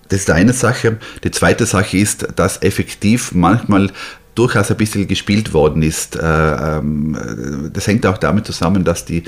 das 0.10 0.20
ist 0.20 0.30
eine 0.30 0.54
Sache. 0.54 0.98
Die 1.24 1.32
zweite 1.32 1.66
Sache 1.66 1.98
ist, 1.98 2.28
dass 2.36 2.62
effektiv 2.62 3.34
manchmal 3.34 3.90
durchaus 4.36 4.70
ein 4.70 4.78
bisschen 4.78 5.08
gespielt 5.08 5.54
worden 5.54 5.82
ist. 5.82 6.16
Äh, 6.16 6.22
ähm, 6.22 7.72
das 7.74 7.88
hängt 7.88 8.06
auch 8.06 8.18
damit 8.18 8.46
zusammen, 8.46 8.84
dass 8.84 9.06
die, 9.06 9.24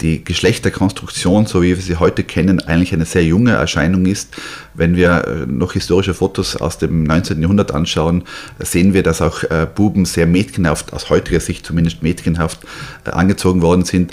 die 0.00 0.24
Geschlechterkonstruktion, 0.24 1.46
so 1.46 1.62
wie 1.62 1.68
wir 1.68 1.82
sie 1.82 1.96
heute 1.96 2.22
kennen, 2.22 2.60
eigentlich 2.60 2.92
eine 2.92 3.04
sehr 3.04 3.24
junge 3.24 3.52
Erscheinung 3.52 4.06
ist. 4.06 4.36
Wenn 4.74 4.96
wir 4.96 5.26
äh, 5.26 5.46
noch 5.46 5.72
historische 5.72 6.14
Fotos 6.14 6.56
aus 6.56 6.78
dem 6.78 7.04
19. 7.04 7.40
Jahrhundert 7.40 7.72
anschauen, 7.72 8.24
sehen 8.58 8.94
wir, 8.94 9.02
dass 9.02 9.20
auch 9.20 9.42
äh, 9.44 9.66
Buben 9.72 10.04
sehr 10.04 10.26
mädchenhaft, 10.26 10.92
aus 10.92 11.10
heutiger 11.10 11.40
Sicht 11.40 11.66
zumindest 11.66 12.02
mädchenhaft 12.02 12.60
angezogen 13.04 13.62
worden 13.62 13.84
sind. 13.84 14.12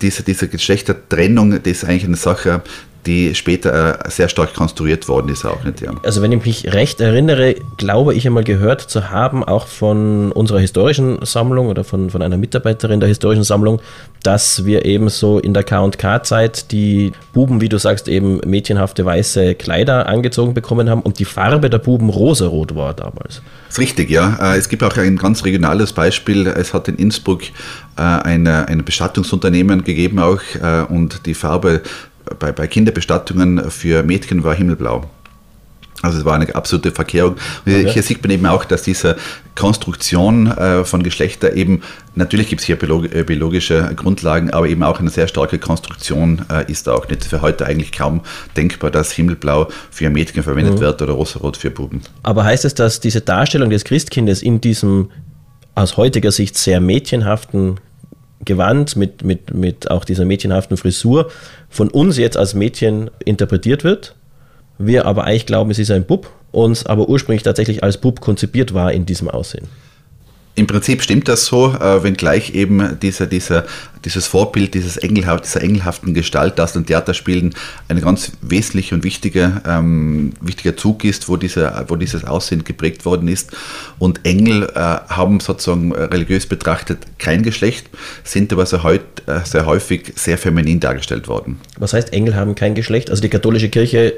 Diese, 0.00 0.24
diese 0.24 0.48
Geschlechtertrennung, 0.48 1.50
das 1.50 1.60
ist 1.64 1.84
eigentlich 1.84 2.04
eine 2.04 2.16
Sache, 2.16 2.62
die 3.06 3.34
später 3.34 4.06
äh, 4.06 4.10
sehr 4.10 4.28
stark 4.28 4.54
konstruiert 4.54 5.08
worden 5.08 5.28
ist 5.28 5.44
auch 5.44 5.64
nicht. 5.64 5.80
Ja. 5.80 5.92
Also 6.04 6.22
wenn 6.22 6.30
ich 6.32 6.44
mich 6.44 6.72
recht 6.72 7.00
erinnere, 7.00 7.56
glaube 7.76 8.14
ich 8.14 8.26
einmal 8.26 8.44
gehört 8.44 8.80
zu 8.80 9.10
haben, 9.10 9.42
auch 9.42 9.66
von 9.66 10.30
unserer 10.32 10.60
historischen 10.60 11.18
Sammlung 11.24 11.66
oder 11.66 11.82
von, 11.82 12.10
von 12.10 12.22
einer 12.22 12.36
Mitarbeiterin 12.36 13.00
der 13.00 13.08
historischen 13.08 13.42
Sammlung, 13.42 13.80
dass 14.22 14.64
wir 14.64 14.84
eben 14.84 15.08
so 15.08 15.40
in 15.40 15.52
der 15.52 15.64
K&K-Zeit 15.64 16.70
die 16.70 17.12
Buben, 17.32 17.60
wie 17.60 17.68
du 17.68 17.78
sagst, 17.78 18.06
eben 18.06 18.40
mädchenhafte 18.46 19.04
weiße 19.04 19.56
Kleider 19.56 20.08
angezogen 20.08 20.54
bekommen 20.54 20.88
haben 20.88 21.02
und 21.02 21.18
die 21.18 21.24
Farbe 21.24 21.68
der 21.70 21.78
Buben 21.78 22.08
rosarot 22.08 22.76
war 22.76 22.94
damals. 22.94 23.42
Das 23.66 23.78
ist 23.78 23.78
richtig, 23.80 24.10
ja. 24.10 24.38
Äh, 24.40 24.58
es 24.58 24.68
gibt 24.68 24.84
auch 24.84 24.96
ein 24.96 25.16
ganz 25.16 25.44
regionales 25.44 25.92
Beispiel. 25.92 26.46
Es 26.46 26.72
hat 26.72 26.86
in 26.86 26.96
Innsbruck 26.96 27.42
äh, 27.96 28.02
eine, 28.02 28.68
ein 28.68 28.84
Bestattungsunternehmen 28.84 29.82
gegeben 29.82 30.20
auch 30.20 30.40
und 30.88 31.26
die 31.26 31.34
Farbe 31.34 31.82
bei, 32.38 32.52
bei 32.52 32.66
Kinderbestattungen 32.66 33.70
für 33.70 34.02
Mädchen 34.02 34.44
war 34.44 34.54
himmelblau. 34.54 35.08
Also 36.02 36.18
es 36.18 36.24
war 36.24 36.34
eine 36.34 36.52
absolute 36.54 36.90
Verkehrung. 36.90 37.36
Okay. 37.64 37.88
Hier 37.88 38.02
sieht 38.02 38.22
man 38.22 38.32
eben 38.32 38.44
auch, 38.46 38.64
dass 38.64 38.82
diese 38.82 39.16
Konstruktion 39.54 40.48
äh, 40.48 40.84
von 40.84 41.04
Geschlechter 41.04 41.54
eben, 41.54 41.82
natürlich 42.16 42.48
gibt 42.48 42.60
es 42.60 42.66
hier 42.66 42.76
äh, 42.82 43.22
biologische 43.22 43.92
Grundlagen, 43.94 44.50
aber 44.50 44.68
eben 44.68 44.82
auch 44.82 44.98
eine 44.98 45.10
sehr 45.10 45.28
starke 45.28 45.58
Konstruktion 45.58 46.44
äh, 46.50 46.70
ist 46.70 46.88
auch 46.88 47.08
nicht 47.08 47.24
für 47.24 47.40
heute 47.40 47.66
eigentlich 47.66 47.92
kaum 47.92 48.22
denkbar, 48.56 48.90
dass 48.90 49.12
Himmelblau 49.12 49.68
für 49.90 50.10
Mädchen 50.10 50.42
verwendet 50.42 50.74
mhm. 50.74 50.80
wird 50.80 51.02
oder 51.02 51.12
Rosarot 51.12 51.56
für 51.56 51.70
Buben. 51.70 52.02
Aber 52.24 52.44
heißt 52.44 52.64
es, 52.64 52.74
dass 52.74 52.98
diese 52.98 53.20
Darstellung 53.20 53.70
des 53.70 53.84
Christkindes 53.84 54.42
in 54.42 54.60
diesem 54.60 55.10
aus 55.74 55.96
heutiger 55.96 56.32
Sicht 56.32 56.58
sehr 56.58 56.80
mädchenhaften 56.80 57.78
Gewand 58.44 58.96
mit, 58.96 59.24
mit, 59.24 59.54
mit 59.54 59.90
auch 59.90 60.04
dieser 60.04 60.24
mädchenhaften 60.24 60.76
Frisur 60.76 61.30
von 61.68 61.88
uns 61.88 62.18
jetzt 62.18 62.36
als 62.36 62.54
Mädchen 62.54 63.10
interpretiert 63.24 63.84
wird? 63.84 64.14
wir 64.86 65.06
aber 65.06 65.24
eigentlich 65.24 65.46
glauben, 65.46 65.70
es 65.70 65.78
ist 65.78 65.90
ein 65.90 66.04
Bub, 66.04 66.30
uns 66.50 66.86
aber 66.86 67.08
ursprünglich 67.08 67.42
tatsächlich 67.42 67.82
als 67.82 67.98
Bub 67.98 68.20
konzipiert 68.20 68.74
war 68.74 68.92
in 68.92 69.06
diesem 69.06 69.28
Aussehen. 69.28 69.68
Im 70.54 70.66
Prinzip 70.66 71.02
stimmt 71.02 71.28
das 71.28 71.46
so, 71.46 71.74
äh, 71.74 72.02
wenngleich 72.02 72.54
eben 72.54 72.98
dieser, 73.00 73.26
dieser, 73.26 73.64
dieses 74.04 74.26
Vorbild 74.26 74.74
dieses 74.74 74.98
Engelhaft, 74.98 75.44
dieser 75.44 75.62
engelhaften 75.62 76.12
Gestalt 76.12 76.60
aus 76.60 76.74
den 76.74 76.84
Theaterspielen 76.84 77.54
ein 77.88 78.00
ganz 78.02 78.32
wesentlicher 78.42 78.96
und 78.96 79.02
wichtiger, 79.02 79.62
ähm, 79.66 80.34
wichtiger 80.42 80.76
Zug 80.76 81.04
ist, 81.04 81.30
wo, 81.30 81.38
dieser, 81.38 81.86
wo 81.88 81.96
dieses 81.96 82.24
Aussehen 82.24 82.64
geprägt 82.64 83.06
worden 83.06 83.28
ist. 83.28 83.52
Und 83.98 84.26
Engel 84.26 84.64
äh, 84.74 84.78
haben 84.78 85.40
sozusagen 85.40 85.92
religiös 85.92 86.46
betrachtet 86.46 86.98
kein 87.18 87.42
Geschlecht, 87.42 87.88
sind 88.22 88.52
aber 88.52 88.66
sehr, 88.66 88.82
heut, 88.82 89.00
äh, 89.26 89.40
sehr 89.44 89.64
häufig 89.64 90.12
sehr 90.16 90.36
feminin 90.36 90.80
dargestellt 90.80 91.28
worden. 91.28 91.60
Was 91.78 91.94
heißt, 91.94 92.12
Engel 92.12 92.36
haben 92.36 92.54
kein 92.54 92.74
Geschlecht? 92.74 93.08
Also 93.08 93.22
die 93.22 93.30
katholische 93.30 93.70
Kirche 93.70 94.14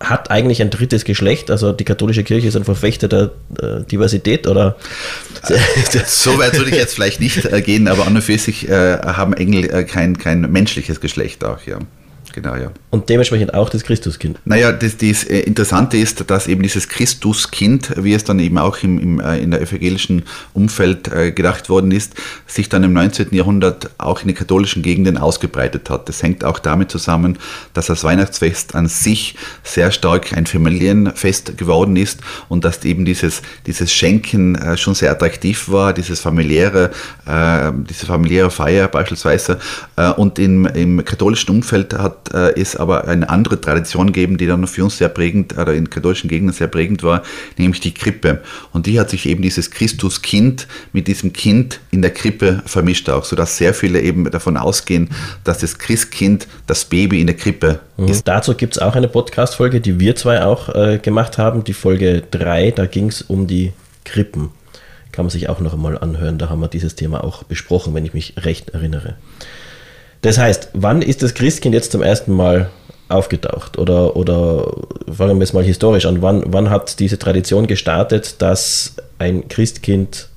hat 0.00 0.30
eigentlich 0.30 0.62
ein 0.62 0.70
drittes 0.70 1.04
Geschlecht. 1.04 1.50
Also 1.50 1.72
die 1.72 1.84
katholische 1.84 2.24
Kirche 2.24 2.48
ist 2.48 2.56
ein 2.56 2.64
Verfechter 2.64 3.06
der 3.06 3.30
äh, 3.60 3.84
Diversität 3.84 4.46
oder? 4.46 4.76
so 6.06 6.38
weit 6.38 6.56
würde 6.56 6.70
ich 6.70 6.76
jetzt 6.76 6.94
vielleicht 6.94 7.20
nicht 7.20 7.44
äh, 7.44 7.60
gehen, 7.60 7.86
aber 7.86 8.06
an 8.06 8.16
und 8.16 8.22
für 8.22 8.38
sich 8.38 8.68
äh, 8.68 8.98
haben 8.98 9.34
Engel 9.34 9.64
äh, 9.70 9.84
kein, 9.84 10.18
kein 10.18 10.40
menschliches 10.40 11.00
Geschlecht 11.00 11.44
auch, 11.44 11.62
ja. 11.66 11.78
Genau, 12.32 12.54
ja. 12.54 12.70
Und 12.90 13.08
dementsprechend 13.08 13.54
auch 13.54 13.68
das 13.68 13.82
Christuskind. 13.82 14.38
Naja, 14.44 14.72
das, 14.72 14.96
das 14.96 15.24
äh, 15.24 15.40
Interessante 15.40 15.96
ist, 15.96 16.30
dass 16.30 16.46
eben 16.46 16.62
dieses 16.62 16.88
Christuskind, 16.88 17.92
wie 17.96 18.14
es 18.14 18.24
dann 18.24 18.38
eben 18.38 18.58
auch 18.58 18.78
im, 18.82 18.98
im, 18.98 19.20
äh, 19.20 19.38
in 19.38 19.50
der 19.50 19.60
evangelischen 19.60 20.22
Umfeld 20.54 21.08
äh, 21.08 21.32
gedacht 21.32 21.68
worden 21.68 21.90
ist, 21.90 22.14
sich 22.46 22.68
dann 22.68 22.84
im 22.84 22.92
19. 22.92 23.28
Jahrhundert 23.32 23.90
auch 23.98 24.20
in 24.22 24.28
den 24.28 24.36
katholischen 24.36 24.82
Gegenden 24.82 25.18
ausgebreitet 25.18 25.90
hat. 25.90 26.08
Das 26.08 26.22
hängt 26.22 26.44
auch 26.44 26.58
damit 26.58 26.90
zusammen, 26.90 27.38
dass 27.74 27.86
das 27.86 28.04
Weihnachtsfest 28.04 28.74
an 28.74 28.86
sich 28.86 29.34
sehr 29.64 29.90
stark 29.90 30.32
ein 30.32 30.46
Familienfest 30.46 31.58
geworden 31.58 31.96
ist 31.96 32.20
und 32.48 32.64
dass 32.64 32.84
eben 32.84 33.04
dieses, 33.04 33.42
dieses 33.66 33.92
Schenken 33.92 34.76
schon 34.76 34.94
sehr 34.94 35.10
attraktiv 35.10 35.68
war, 35.68 35.92
dieses 35.92 36.20
familiäre, 36.20 36.90
diese 37.88 38.06
familiäre 38.06 38.50
Feier 38.50 38.88
beispielsweise. 38.88 39.58
und 40.16 40.38
im, 40.38 40.66
im 40.66 41.04
katholischen 41.04 41.50
Umfeld 41.50 41.94
hat 41.94 42.19
hat 42.20 42.34
äh, 42.34 42.60
es 42.60 42.76
aber 42.76 43.06
eine 43.08 43.28
andere 43.28 43.60
Tradition 43.60 44.08
gegeben, 44.08 44.36
die 44.38 44.46
dann 44.46 44.66
für 44.66 44.84
uns 44.84 44.98
sehr 44.98 45.08
prägend, 45.08 45.56
oder 45.56 45.74
in 45.74 45.90
katholischen 45.90 46.28
Gegenden 46.28 46.54
sehr 46.54 46.68
prägend 46.68 47.02
war, 47.02 47.22
nämlich 47.56 47.80
die 47.80 47.94
Krippe. 47.94 48.40
Und 48.72 48.86
die 48.86 48.98
hat 49.00 49.10
sich 49.10 49.26
eben 49.26 49.42
dieses 49.42 49.70
Christuskind 49.70 50.66
mit 50.92 51.06
diesem 51.08 51.32
Kind 51.32 51.80
in 51.90 52.02
der 52.02 52.12
Krippe 52.12 52.62
vermischt 52.66 53.08
auch, 53.08 53.24
sodass 53.24 53.56
sehr 53.56 53.74
viele 53.74 54.00
eben 54.00 54.30
davon 54.30 54.56
ausgehen, 54.56 55.10
dass 55.44 55.58
das 55.58 55.78
Christkind 55.78 56.46
das 56.66 56.84
Baby 56.84 57.20
in 57.20 57.26
der 57.26 57.36
Krippe 57.36 57.80
mhm. 57.96 58.08
ist. 58.08 58.26
Dazu 58.28 58.54
gibt 58.54 58.76
es 58.76 58.82
auch 58.82 58.94
eine 58.94 59.08
Podcast-Folge, 59.08 59.80
die 59.80 59.98
wir 59.98 60.16
zwei 60.16 60.42
auch 60.42 60.74
äh, 60.74 60.98
gemacht 60.98 61.38
haben, 61.38 61.64
die 61.64 61.74
Folge 61.74 62.22
3, 62.30 62.72
da 62.72 62.86
ging 62.86 63.08
es 63.08 63.22
um 63.22 63.46
die 63.46 63.72
Krippen. 64.04 64.50
Kann 65.12 65.24
man 65.24 65.30
sich 65.30 65.48
auch 65.48 65.58
noch 65.58 65.74
einmal 65.74 65.98
anhören, 65.98 66.38
da 66.38 66.48
haben 66.48 66.60
wir 66.60 66.68
dieses 66.68 66.94
Thema 66.94 67.24
auch 67.24 67.42
besprochen, 67.42 67.94
wenn 67.94 68.04
ich 68.04 68.14
mich 68.14 68.34
recht 68.38 68.70
erinnere. 68.70 69.16
Das 70.22 70.38
heißt, 70.38 70.70
wann 70.74 71.02
ist 71.02 71.22
das 71.22 71.34
Christkind 71.34 71.74
jetzt 71.74 71.92
zum 71.92 72.02
ersten 72.02 72.32
Mal 72.32 72.70
aufgetaucht? 73.08 73.78
Oder, 73.78 74.16
oder 74.16 74.72
fangen 75.12 75.38
wir 75.38 75.44
es 75.44 75.52
mal 75.52 75.64
historisch 75.64 76.06
an. 76.06 76.22
Wann, 76.22 76.44
wann 76.46 76.70
hat 76.70 76.98
diese 77.00 77.18
Tradition 77.18 77.66
gestartet, 77.66 78.36
dass 78.40 78.94
ein 79.18 79.48
Christkind 79.48 80.28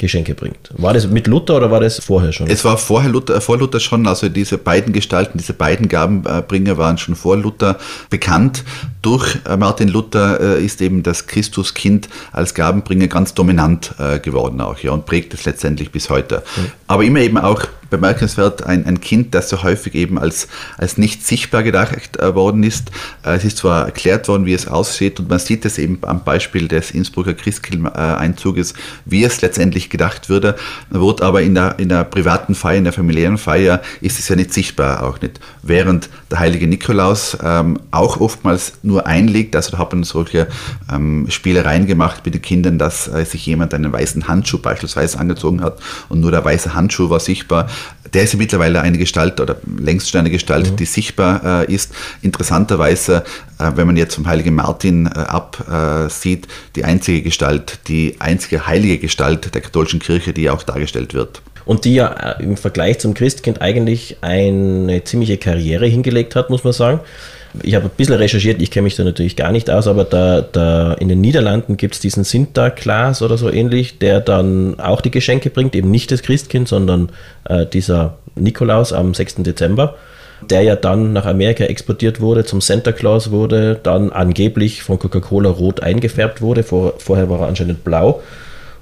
Geschenke 0.00 0.34
bringt. 0.34 0.70
War 0.72 0.94
das 0.94 1.06
mit 1.06 1.26
Luther 1.26 1.58
oder 1.58 1.70
war 1.70 1.78
das 1.78 2.00
vorher 2.00 2.32
schon? 2.32 2.48
Es 2.48 2.64
war 2.64 2.78
vorher 2.78 3.10
Luther, 3.10 3.40
vor 3.42 3.58
Luther 3.58 3.80
schon, 3.80 4.06
also 4.06 4.30
diese 4.30 4.56
beiden 4.56 4.94
Gestalten, 4.94 5.36
diese 5.36 5.52
beiden 5.52 5.88
Gabenbringer 5.88 6.78
waren 6.78 6.96
schon 6.96 7.14
vor 7.14 7.36
Luther 7.36 7.78
bekannt. 8.08 8.64
Durch 9.02 9.38
äh, 9.46 9.58
Martin 9.58 9.88
Luther 9.88 10.40
äh, 10.56 10.64
ist 10.64 10.80
eben 10.80 11.02
das 11.02 11.26
Christuskind 11.26 12.08
als 12.32 12.54
Gabenbringer 12.54 13.08
ganz 13.08 13.34
dominant 13.34 13.94
äh, 13.98 14.18
geworden 14.18 14.62
auch 14.62 14.78
ja, 14.78 14.90
und 14.92 15.04
prägt 15.04 15.34
es 15.34 15.44
letztendlich 15.44 15.92
bis 15.92 16.08
heute. 16.08 16.42
Aber 16.86 17.04
immer 17.04 17.20
eben 17.20 17.36
auch 17.36 17.66
bemerkenswert, 17.90 18.64
ein, 18.64 18.86
ein 18.86 19.00
Kind, 19.00 19.34
das 19.34 19.48
so 19.48 19.62
häufig 19.62 19.94
eben 19.94 20.18
als, 20.18 20.48
als 20.78 20.96
nicht 20.96 21.26
sichtbar 21.26 21.62
gedacht 21.62 22.18
äh, 22.18 22.34
worden 22.34 22.62
ist. 22.62 22.90
Äh, 23.24 23.36
es 23.36 23.44
ist 23.44 23.58
zwar 23.58 23.86
erklärt 23.86 24.28
worden, 24.28 24.46
wie 24.46 24.54
es 24.54 24.68
aussieht 24.68 25.20
und 25.20 25.28
man 25.28 25.38
sieht 25.38 25.64
es 25.64 25.78
eben 25.78 25.98
am 26.02 26.24
Beispiel 26.24 26.68
des 26.68 26.92
Innsbrucker 26.92 27.34
Christkindleinzuges, 27.34 28.74
wie 29.04 29.24
es 29.24 29.40
letztendlich 29.42 29.90
gedacht 29.90 30.28
würde, 30.28 30.56
wurde 30.90 31.24
aber 31.24 31.42
in 31.42 31.54
der, 31.54 31.78
in 31.78 31.88
der 31.88 32.04
privaten 32.04 32.54
Feier, 32.54 32.78
in 32.78 32.84
der 32.84 32.92
familiären 32.92 33.38
Feier 33.38 33.82
ist 34.00 34.18
es 34.18 34.28
ja 34.28 34.36
nicht 34.36 34.54
sichtbar, 34.54 35.02
auch 35.02 35.20
nicht. 35.20 35.40
Während 35.62 36.08
der 36.30 36.38
heilige 36.38 36.66
Nikolaus 36.66 37.36
ähm, 37.42 37.78
auch 37.90 38.20
oftmals 38.20 38.74
nur 38.82 39.06
einlegt, 39.06 39.56
also 39.56 39.72
da 39.72 39.78
hat 39.78 39.92
man 39.92 40.04
solche 40.04 40.48
ähm, 40.92 41.26
Spielereien 41.28 41.86
gemacht 41.86 42.22
mit 42.24 42.34
den 42.34 42.42
Kindern, 42.42 42.78
dass 42.78 43.08
äh, 43.08 43.24
sich 43.24 43.44
jemand 43.46 43.74
einen 43.74 43.92
weißen 43.92 44.28
Handschuh 44.28 44.58
beispielsweise 44.58 45.18
angezogen 45.18 45.62
hat 45.62 45.78
und 46.08 46.20
nur 46.20 46.30
der 46.30 46.44
weiße 46.44 46.74
Handschuh 46.74 47.10
war 47.10 47.20
sichtbar 47.20 47.68
der 48.12 48.24
ist 48.24 48.32
ja 48.32 48.38
mittlerweile 48.38 48.80
eine 48.80 48.98
Gestalt 48.98 49.40
oder 49.40 49.56
längst 49.78 50.10
schon 50.10 50.20
eine 50.20 50.30
Gestalt, 50.30 50.70
mhm. 50.70 50.76
die 50.76 50.84
sichtbar 50.84 51.66
äh, 51.68 51.72
ist. 51.72 51.92
Interessanterweise, 52.22 53.24
äh, 53.58 53.70
wenn 53.74 53.86
man 53.86 53.96
jetzt 53.96 54.14
vom 54.14 54.26
heiligen 54.26 54.54
Martin 54.54 55.06
äh, 55.06 55.10
absieht, 55.10 56.48
die 56.76 56.84
einzige 56.84 57.22
Gestalt, 57.22 57.78
die 57.88 58.16
einzige 58.18 58.66
heilige 58.66 58.98
Gestalt 58.98 59.54
der 59.54 59.60
katholischen 59.60 60.00
Kirche, 60.00 60.32
die 60.32 60.50
auch 60.50 60.62
dargestellt 60.62 61.14
wird. 61.14 61.42
Und 61.64 61.84
die 61.84 61.94
ja 61.94 62.08
äh, 62.08 62.42
im 62.42 62.56
Vergleich 62.56 62.98
zum 62.98 63.14
Christkind 63.14 63.60
eigentlich 63.60 64.18
eine 64.22 65.04
ziemliche 65.04 65.38
Karriere 65.38 65.86
hingelegt 65.86 66.34
hat, 66.34 66.50
muss 66.50 66.64
man 66.64 66.72
sagen. 66.72 67.00
Ich 67.62 67.74
habe 67.74 67.86
ein 67.86 67.90
bisschen 67.96 68.14
recherchiert, 68.14 68.62
ich 68.62 68.70
kenne 68.70 68.84
mich 68.84 68.96
da 68.96 69.04
natürlich 69.04 69.36
gar 69.36 69.50
nicht 69.50 69.70
aus, 69.70 69.86
aber 69.86 70.04
da, 70.04 70.40
da 70.40 70.94
in 70.94 71.08
den 71.08 71.20
Niederlanden 71.20 71.76
gibt 71.76 71.94
es 71.94 72.00
diesen 72.00 72.22
Sinterklaas 72.22 73.22
oder 73.22 73.36
so 73.36 73.50
ähnlich, 73.50 73.98
der 73.98 74.20
dann 74.20 74.78
auch 74.78 75.00
die 75.00 75.10
Geschenke 75.10 75.50
bringt, 75.50 75.74
eben 75.74 75.90
nicht 75.90 76.12
das 76.12 76.22
Christkind, 76.22 76.68
sondern 76.68 77.10
äh, 77.44 77.66
dieser 77.66 78.18
Nikolaus 78.36 78.92
am 78.92 79.14
6. 79.14 79.36
Dezember, 79.36 79.96
der 80.48 80.62
ja 80.62 80.76
dann 80.76 81.12
nach 81.12 81.26
Amerika 81.26 81.64
exportiert 81.64 82.20
wurde, 82.20 82.44
zum 82.44 82.60
Santa 82.60 82.92
Claus 82.92 83.30
wurde, 83.30 83.78
dann 83.82 84.10
angeblich 84.10 84.82
von 84.82 84.98
Coca-Cola 84.98 85.50
rot 85.50 85.82
eingefärbt 85.82 86.40
wurde, 86.40 86.62
Vor, 86.62 86.94
vorher 86.98 87.28
war 87.28 87.40
er 87.40 87.48
anscheinend 87.48 87.84
blau 87.84 88.22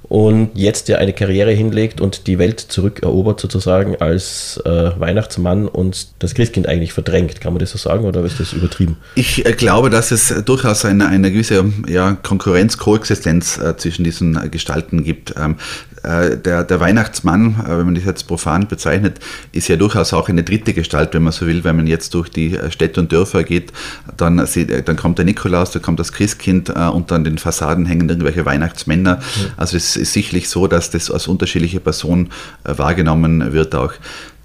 und 0.09 0.51
jetzt 0.55 0.89
ja 0.89 0.97
eine 0.97 1.13
Karriere 1.13 1.51
hinlegt 1.51 2.01
und 2.01 2.27
die 2.27 2.39
Welt 2.39 2.61
zurückerobert 2.61 3.41
sozusagen 3.41 3.97
als 3.97 4.61
äh, 4.65 4.91
Weihnachtsmann 4.99 5.69
und 5.69 6.09
das 6.19 6.35
Christkind 6.35 6.67
eigentlich 6.67 6.95
verdrängt. 6.95 7.41
Kann 7.41 7.53
man 7.53 7.61
das 7.61 7.73
so 7.73 7.79
sagen 7.79 8.07
oder 8.07 8.25
ist 8.25 8.41
das 8.41 8.55
übertrieben? 8.55 8.97
Ich 9.15 9.45
äh, 9.45 9.53
glaube, 9.53 9.91
dass 9.91 10.11
es 10.11 10.35
durchaus 10.45 10.85
eine, 10.85 11.09
eine 11.09 11.31
gewisse 11.31 11.67
ja, 11.87 12.17
Konkurrenz, 12.23 12.79
Koexistenz 12.79 13.59
äh, 13.59 13.77
zwischen 13.77 14.03
diesen 14.03 14.43
äh, 14.43 14.49
Gestalten 14.49 15.05
gibt. 15.05 15.35
Ähm, 15.39 15.57
äh, 16.03 16.37
der, 16.37 16.65
der, 16.65 16.81
Weihnachtsmann, 16.81 17.57
äh, 17.67 17.71
wenn 17.71 17.87
man 17.87 17.95
das 17.95 18.05
jetzt 18.05 18.27
profan 18.29 18.69
bezeichnet, 18.69 19.19
ist 19.53 19.69
ja 19.69 19.77
durchaus 19.77 20.13
auch 20.13 20.29
eine 20.29 20.45
dritte 20.45 20.73
Gestalt, 20.73 21.13
wenn 21.13 21.23
man 21.23 21.33
so 21.33 21.47
will. 21.47 21.65
Wenn 21.65 21.77
man 21.77 21.87
jetzt 21.87 22.15
durch 22.15 22.29
die 22.29 22.57
äh, 22.57 22.71
Städte 22.71 23.01
und 23.01 23.13
Dörfer 23.13 23.43
geht, 23.43 23.73
dann, 24.17 24.37
dann 24.37 24.97
kommt 24.97 25.19
der 25.19 25.25
Nikolaus, 25.25 25.73
dann 25.73 25.83
kommt 25.83 26.01
das 26.01 26.13
Christkind 26.13 26.71
und 26.71 27.13
an 27.13 27.25
den 27.25 27.39
Fassaden 27.39 27.87
hängen 27.87 28.09
irgendwelche 28.09 28.45
Weihnachtsmänner. 28.45 29.17
Mhm. 29.17 29.51
Also 29.57 29.77
es 29.77 29.97
ist 29.99 30.13
sicherlich 30.13 30.49
so, 30.49 30.67
dass 30.67 30.91
das 30.91 31.11
als 31.11 31.29
unterschiedliche 31.29 31.81
Person 31.81 32.31
äh, 32.65 32.77
wahrgenommen 32.79 33.53
wird 33.53 33.75
auch. 33.75 33.93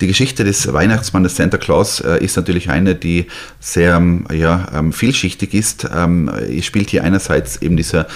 Die 0.02 0.08
Geschichte 0.08 0.44
des 0.44 0.72
Weihnachtsmannes 0.74 1.36
Santa 1.36 1.58
Claus 1.58 2.02
äh, 2.02 2.24
ist 2.24 2.36
natürlich 2.36 2.70
eine, 2.70 2.96
die 2.96 3.28
sehr 3.60 3.96
ähm, 3.96 4.26
ja, 4.34 4.68
ähm, 4.74 4.92
vielschichtig 4.92 5.54
ist. 5.54 5.88
Ähm, 5.96 6.28
es 6.28 6.66
spielt 6.66 6.90
hier 6.90 7.04
einerseits 7.04 7.62
eben 7.62 7.78
dieser 7.78 8.08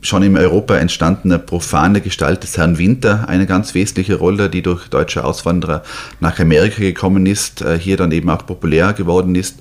schon 0.00 0.22
in 0.22 0.36
Europa 0.36 0.76
entstandene 0.76 1.38
profane 1.38 2.00
Gestalt 2.00 2.42
des 2.44 2.56
Herrn 2.56 2.78
Winter 2.78 3.28
eine 3.28 3.46
ganz 3.46 3.74
wesentliche 3.74 4.14
Rolle, 4.14 4.48
die 4.48 4.62
durch 4.62 4.88
deutsche 4.88 5.24
Auswanderer 5.24 5.82
nach 6.20 6.38
Amerika 6.38 6.80
gekommen 6.80 7.26
ist, 7.26 7.62
äh, 7.62 7.78
hier 7.78 7.96
dann 7.96 8.12
eben 8.12 8.30
auch 8.30 8.46
populär 8.46 8.92
geworden 8.92 9.34
ist, 9.34 9.56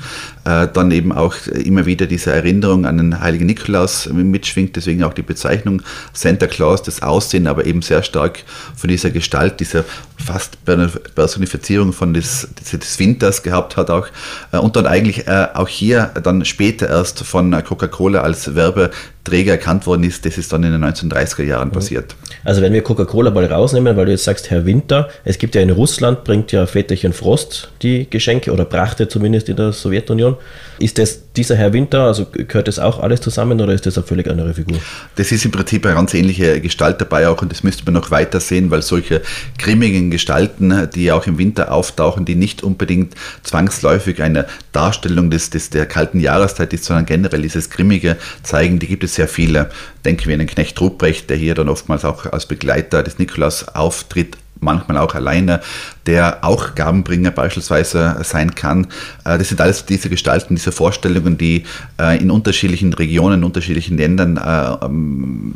äh, 0.45 0.67
dann 0.71 0.91
eben 0.91 1.11
auch 1.11 1.35
immer 1.47 1.85
wieder 1.87 2.05
diese 2.05 2.33
Erinnerung 2.33 2.85
an 2.85 2.97
den 2.97 3.19
heiligen 3.19 3.47
Nikolaus 3.47 4.07
mitschwingt, 4.11 4.75
deswegen 4.75 5.03
auch 5.03 5.13
die 5.13 5.23
Bezeichnung 5.23 5.81
Santa 6.13 6.45
Claus, 6.45 6.83
das 6.83 7.01
Aussehen, 7.01 7.47
aber 7.47 7.65
eben 7.65 7.81
sehr 7.81 8.03
stark 8.03 8.43
von 8.75 8.89
dieser 8.89 9.09
Gestalt, 9.09 9.59
dieser 9.59 9.85
fast 10.17 10.57
Personifizierung 10.65 11.93
von 11.93 12.13
des, 12.13 12.47
des 12.73 12.99
Winters 12.99 13.43
gehabt 13.43 13.77
hat 13.77 13.89
auch 13.89 14.07
äh, 14.51 14.57
und 14.57 14.75
dann 14.75 14.87
eigentlich 14.87 15.27
auch 15.29 15.67
hier 15.67 16.11
dann 16.23 16.43
später 16.45 16.89
erst 16.89 17.23
von 17.23 17.51
Coca-Cola 17.63 18.21
als 18.21 18.55
Werbe 18.55 18.91
Träger 19.27 19.51
erkannt 19.53 19.85
worden 19.85 20.03
ist, 20.03 20.25
das 20.25 20.37
ist 20.37 20.53
dann 20.53 20.63
in 20.63 20.71
den 20.71 20.83
1930er 20.85 21.43
Jahren 21.43 21.69
passiert. 21.69 22.15
Also 22.45 22.61
wenn 22.61 22.71
wir 22.71 22.81
Coca-Cola 22.81 23.29
mal 23.29 23.45
rausnehmen, 23.45 23.97
weil 23.97 24.05
du 24.05 24.11
jetzt 24.11 24.23
sagst, 24.23 24.49
Herr 24.49 24.65
Winter, 24.65 25.09
es 25.25 25.37
gibt 25.37 25.53
ja 25.55 25.61
in 25.61 25.69
Russland, 25.69 26.23
bringt 26.23 26.53
ja 26.53 26.65
Väterchen 26.65 27.11
Frost 27.11 27.69
die 27.81 28.09
Geschenke 28.09 28.53
oder 28.53 28.63
brachte 28.63 29.09
zumindest 29.09 29.49
in 29.49 29.57
der 29.57 29.73
Sowjetunion. 29.73 30.37
Ist 30.79 30.97
das 30.97 31.33
dieser 31.33 31.57
Herr 31.57 31.73
Winter, 31.73 32.03
also 32.03 32.25
gehört 32.31 32.69
das 32.69 32.79
auch 32.79 32.99
alles 32.99 33.19
zusammen 33.19 33.59
oder 33.59 33.73
ist 33.73 33.85
das 33.85 33.97
eine 33.97 34.07
völlig 34.07 34.29
andere 34.29 34.53
Figur? 34.53 34.77
Das 35.17 35.31
ist 35.31 35.43
im 35.43 35.51
Prinzip 35.51 35.85
eine 35.85 35.95
ganz 35.95 36.13
ähnliche 36.13 36.61
Gestalt 36.61 37.01
dabei 37.01 37.27
auch 37.27 37.41
und 37.41 37.51
das 37.51 37.63
müsste 37.63 37.83
man 37.83 37.95
noch 37.95 38.11
weiter 38.11 38.39
sehen, 38.39 38.71
weil 38.71 38.81
solche 38.81 39.21
grimmigen 39.57 40.06
Gestalten, 40.11 40.89
die 40.93 41.11
auch 41.11 41.27
im 41.27 41.37
Winter 41.37 41.71
auftauchen, 41.71 42.25
die 42.25 42.35
nicht 42.35 42.63
unbedingt 42.63 43.15
zwangsläufig 43.43 44.21
eine 44.21 44.45
Darstellung 44.71 45.29
des, 45.29 45.49
des 45.49 45.69
der 45.69 45.85
kalten 45.85 46.19
Jahreszeit 46.19 46.73
ist, 46.73 46.85
sondern 46.85 47.05
generell 47.05 47.41
dieses 47.41 47.69
Grimmige 47.69 48.17
zeigen, 48.43 48.79
die 48.79 48.87
gibt 48.87 49.03
es 49.03 49.15
sehr 49.15 49.27
viele. 49.27 49.69
Denken 50.05 50.25
wir 50.25 50.33
an 50.33 50.39
den 50.39 50.47
Knecht 50.47 50.79
Ruprecht, 50.79 51.29
der 51.29 51.37
hier 51.37 51.55
dann 51.55 51.69
oftmals 51.69 52.05
auch 52.05 52.25
als 52.25 52.45
Begleiter 52.45 53.03
des 53.03 53.19
Nikolaus 53.19 53.67
auftritt, 53.67 54.37
manchmal 54.59 54.97
auch 54.97 55.15
alleine, 55.15 55.61
der 56.05 56.43
auch 56.43 56.75
Gabenbringer 56.75 57.31
beispielsweise 57.31 58.17
sein 58.23 58.55
kann. 58.55 58.87
Äh, 59.23 59.37
das 59.37 59.49
sind 59.49 59.61
alles 59.61 59.85
diese 59.85 60.09
Gestalten, 60.09 60.55
diese 60.55 60.71
Vorstellungen, 60.71 61.37
die 61.37 61.63
äh, 61.99 62.19
in 62.21 62.31
unterschiedlichen 62.31 62.93
Regionen, 62.93 63.39
in 63.39 63.43
unterschiedlichen 63.43 63.97
Ländern 63.97 64.37
äh, 64.37 64.85
ähm, 64.85 65.55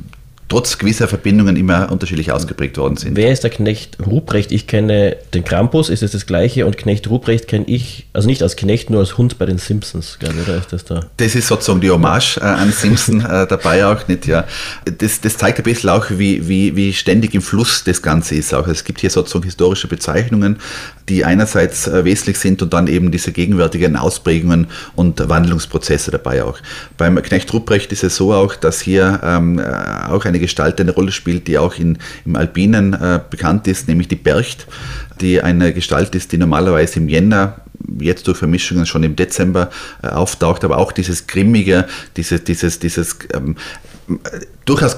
trotz 0.51 0.77
gewisser 0.77 1.07
Verbindungen 1.07 1.55
immer 1.55 1.89
unterschiedlich 1.93 2.33
ausgeprägt 2.33 2.77
worden 2.77 2.97
sind. 2.97 3.15
Wer 3.15 3.31
ist 3.31 3.43
der 3.43 3.51
Knecht 3.51 3.97
Ruprecht? 4.05 4.51
Ich 4.51 4.67
kenne 4.67 5.15
den 5.33 5.45
Krampus, 5.45 5.87
ist 5.87 6.03
es 6.03 6.11
das 6.11 6.25
gleiche? 6.25 6.65
Und 6.65 6.77
Knecht 6.77 7.09
Ruprecht 7.09 7.47
kenne 7.47 7.63
ich, 7.67 8.07
also 8.11 8.27
nicht 8.27 8.43
als 8.43 8.57
Knecht, 8.57 8.89
nur 8.89 8.99
als 8.99 9.17
Hund 9.17 9.39
bei 9.39 9.45
den 9.45 9.59
Simpsons, 9.59 10.17
glaube 10.19 10.35
ich, 10.41 10.49
oder 10.49 10.57
ist 10.57 10.73
das 10.73 10.83
da? 10.83 11.05
Das 11.15 11.35
ist 11.35 11.47
sozusagen 11.47 11.79
die 11.79 11.89
Hommage 11.89 12.35
äh, 12.35 12.41
an 12.41 12.69
Simpson 12.73 13.21
äh, 13.21 13.47
dabei 13.47 13.85
auch 13.85 14.05
nicht, 14.09 14.27
ja. 14.27 14.43
Das, 14.83 15.21
das 15.21 15.37
zeigt 15.37 15.57
ein 15.59 15.63
bisschen 15.63 15.89
auch, 15.89 16.07
wie, 16.09 16.45
wie, 16.49 16.75
wie 16.75 16.91
ständig 16.91 17.33
im 17.33 17.41
Fluss 17.41 17.85
das 17.85 18.01
Ganze 18.01 18.35
ist 18.35 18.53
auch. 18.53 18.67
Es 18.67 18.83
gibt 18.83 18.99
hier 18.99 19.09
sozusagen 19.09 19.45
historische 19.45 19.87
Bezeichnungen, 19.87 20.57
die 21.07 21.23
einerseits 21.23 21.87
äh, 21.87 22.03
wesentlich 22.03 22.37
sind 22.37 22.61
und 22.61 22.73
dann 22.73 22.87
eben 22.87 23.09
diese 23.09 23.31
gegenwärtigen 23.31 23.95
Ausprägungen 23.95 24.67
und 24.97 25.29
Wandlungsprozesse 25.29 26.11
dabei 26.11 26.43
auch. 26.43 26.59
Beim 26.97 27.21
Knecht 27.21 27.53
Ruprecht 27.53 27.93
ist 27.93 28.03
es 28.03 28.17
so 28.17 28.33
auch, 28.33 28.55
dass 28.55 28.81
hier 28.81 29.21
ähm, 29.23 29.57
äh, 29.57 29.63
auch 30.09 30.25
eine 30.25 30.40
Gestalt 30.41 30.79
eine 30.81 30.91
Rolle 30.91 31.11
spielt, 31.11 31.47
die 31.47 31.57
auch 31.57 31.75
in, 31.77 31.97
im 32.25 32.35
Alpinen 32.35 32.93
äh, 32.93 33.19
bekannt 33.29 33.67
ist, 33.67 33.87
nämlich 33.87 34.07
die 34.07 34.15
Bercht, 34.15 34.67
die 35.21 35.41
eine 35.41 35.73
Gestalt 35.73 36.13
ist, 36.15 36.31
die 36.31 36.37
normalerweise 36.37 36.99
im 36.99 37.07
Jänner 37.07 37.61
jetzt 37.99 38.27
durch 38.27 38.37
Vermischungen 38.37 38.85
schon 38.85 39.03
im 39.03 39.15
Dezember 39.15 39.69
äh, 40.03 40.07
auftaucht, 40.07 40.63
aber 40.63 40.77
auch 40.77 40.91
dieses 40.91 41.27
Grimmige, 41.27 41.87
dieses, 42.17 42.43
dieses, 42.43 42.79
dieses 42.79 43.17
ähm, 43.33 43.55
durchaus, 44.71 44.95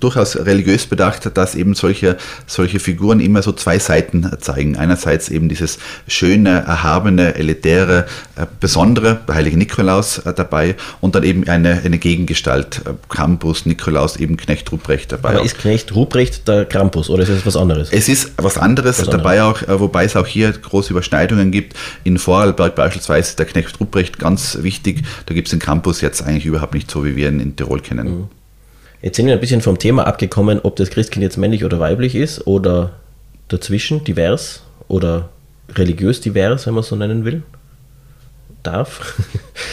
durchaus 0.00 0.36
religiös 0.36 0.86
bedacht, 0.86 1.36
dass 1.36 1.54
eben 1.54 1.74
solche, 1.74 2.16
solche 2.46 2.78
Figuren 2.78 3.18
immer 3.18 3.42
so 3.42 3.52
zwei 3.52 3.78
Seiten 3.78 4.30
zeigen. 4.40 4.76
Einerseits 4.76 5.28
eben 5.28 5.48
dieses 5.48 5.78
schöne, 6.06 6.64
erhabene, 6.66 7.34
elitäre, 7.34 8.06
äh, 8.36 8.46
besondere, 8.60 9.20
der 9.26 9.34
heilige 9.34 9.56
Nikolaus 9.56 10.18
äh, 10.18 10.32
dabei 10.32 10.76
und 11.00 11.14
dann 11.14 11.24
eben 11.24 11.48
eine, 11.48 11.82
eine 11.84 11.98
Gegengestalt, 11.98 12.82
äh, 12.86 12.90
Krampus, 13.08 13.66
Nikolaus, 13.66 14.16
eben 14.16 14.36
Knecht 14.36 14.70
Ruprecht 14.70 15.10
dabei. 15.10 15.30
Aber 15.30 15.40
auch. 15.40 15.44
ist 15.44 15.58
Knecht 15.58 15.94
Ruprecht 15.94 16.46
der 16.46 16.64
Krampus 16.64 17.10
oder 17.10 17.24
ist 17.24 17.30
es 17.30 17.44
was 17.44 17.56
anderes? 17.56 17.88
Es 17.90 18.08
ist 18.08 18.32
was 18.36 18.58
anderes 18.58 19.00
was 19.00 19.08
dabei 19.08 19.40
anderes. 19.40 19.68
auch, 19.68 19.80
wobei 19.80 20.04
es 20.04 20.14
auch 20.14 20.26
hier 20.26 20.52
große 20.52 20.90
Überschneidungen 20.90 21.50
gibt. 21.50 21.74
In 22.04 22.18
Vorarlberg 22.18 22.76
beispielsweise 22.76 23.30
ist 23.30 23.38
der 23.38 23.46
Knecht 23.46 23.80
Ruprecht 23.80 24.18
ganz 24.18 24.58
wichtig. 24.62 25.02
Da 25.26 25.34
gibt 25.34 25.48
es 25.48 25.50
den 25.50 25.60
Krampus 25.60 26.00
jetzt 26.00 26.22
eigentlich 26.22 26.46
überhaupt 26.46 26.74
nicht 26.74 26.90
so, 26.90 27.04
wie 27.04 27.16
wir 27.16 27.28
ihn 27.28 27.40
in 27.40 27.56
Tirol 27.56 27.80
kennen. 27.80 28.06
Mhm. 28.06 28.28
Jetzt 29.02 29.16
sind 29.16 29.26
wir 29.26 29.34
ein 29.34 29.40
bisschen 29.40 29.60
vom 29.60 29.78
Thema 29.78 30.06
abgekommen, 30.06 30.60
ob 30.62 30.76
das 30.76 30.90
Christkind 30.90 31.22
jetzt 31.22 31.36
männlich 31.36 31.64
oder 31.64 31.78
weiblich 31.80 32.14
ist 32.14 32.46
oder 32.46 32.92
dazwischen 33.48 34.04
divers 34.04 34.62
oder 34.88 35.28
religiös 35.74 36.20
divers, 36.20 36.66
wenn 36.66 36.74
man 36.74 36.82
es 36.82 36.88
so 36.88 36.96
nennen 36.96 37.24
will. 37.24 37.42
Darf. 38.62 39.14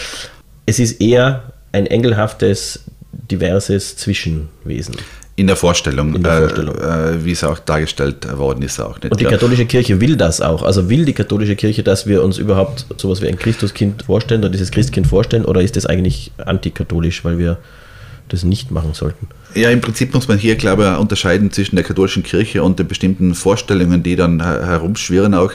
es 0.65 0.79
ist 0.79 1.01
eher 1.01 1.53
ein 1.71 1.87
engelhaftes, 1.87 2.83
diverses 3.11 3.97
Zwischenwesen. 3.97 4.95
In 5.35 5.47
der 5.47 5.55
Vorstellung, 5.55 6.13
In 6.13 6.21
der 6.21 6.37
Vorstellung. 6.39 6.75
Äh, 6.75 7.15
äh, 7.15 7.25
wie 7.25 7.31
es 7.31 7.43
auch 7.43 7.57
dargestellt 7.57 8.37
worden 8.37 8.61
ist, 8.61 8.79
auch 8.79 9.01
nicht. 9.01 9.11
Und 9.11 9.19
die 9.19 9.23
ja. 9.23 9.31
katholische 9.31 9.65
Kirche 9.65 9.99
will 9.99 10.15
das 10.15 10.41
auch. 10.41 10.61
Also 10.61 10.89
will 10.89 11.05
die 11.05 11.13
katholische 11.13 11.55
Kirche, 11.55 11.81
dass 11.81 12.05
wir 12.05 12.23
uns 12.23 12.37
überhaupt 12.37 12.85
sowas 12.97 13.21
wie 13.21 13.27
ein 13.27 13.39
Christuskind 13.39 14.03
vorstellen 14.03 14.41
oder 14.41 14.51
dieses 14.51 14.69
Christkind 14.69 15.07
vorstellen, 15.07 15.45
oder 15.45 15.61
ist 15.61 15.75
das 15.75 15.87
eigentlich 15.87 16.31
antikatholisch, 16.37 17.25
weil 17.25 17.39
wir 17.39 17.57
das 18.29 18.43
nicht 18.43 18.71
machen 18.71 18.93
sollten. 18.93 19.27
Ja, 19.55 19.69
im 19.69 19.81
Prinzip 19.81 20.13
muss 20.13 20.27
man 20.27 20.39
hier, 20.39 20.55
glaube 20.55 20.91
ich, 20.93 20.99
unterscheiden 20.99 21.51
zwischen 21.51 21.75
der 21.75 21.85
katholischen 21.85 22.23
Kirche 22.23 22.63
und 22.63 22.79
den 22.79 22.87
bestimmten 22.87 23.35
Vorstellungen, 23.35 24.01
die 24.01 24.15
dann 24.15 24.41
herumschwirren 24.41 25.35
auch. 25.35 25.51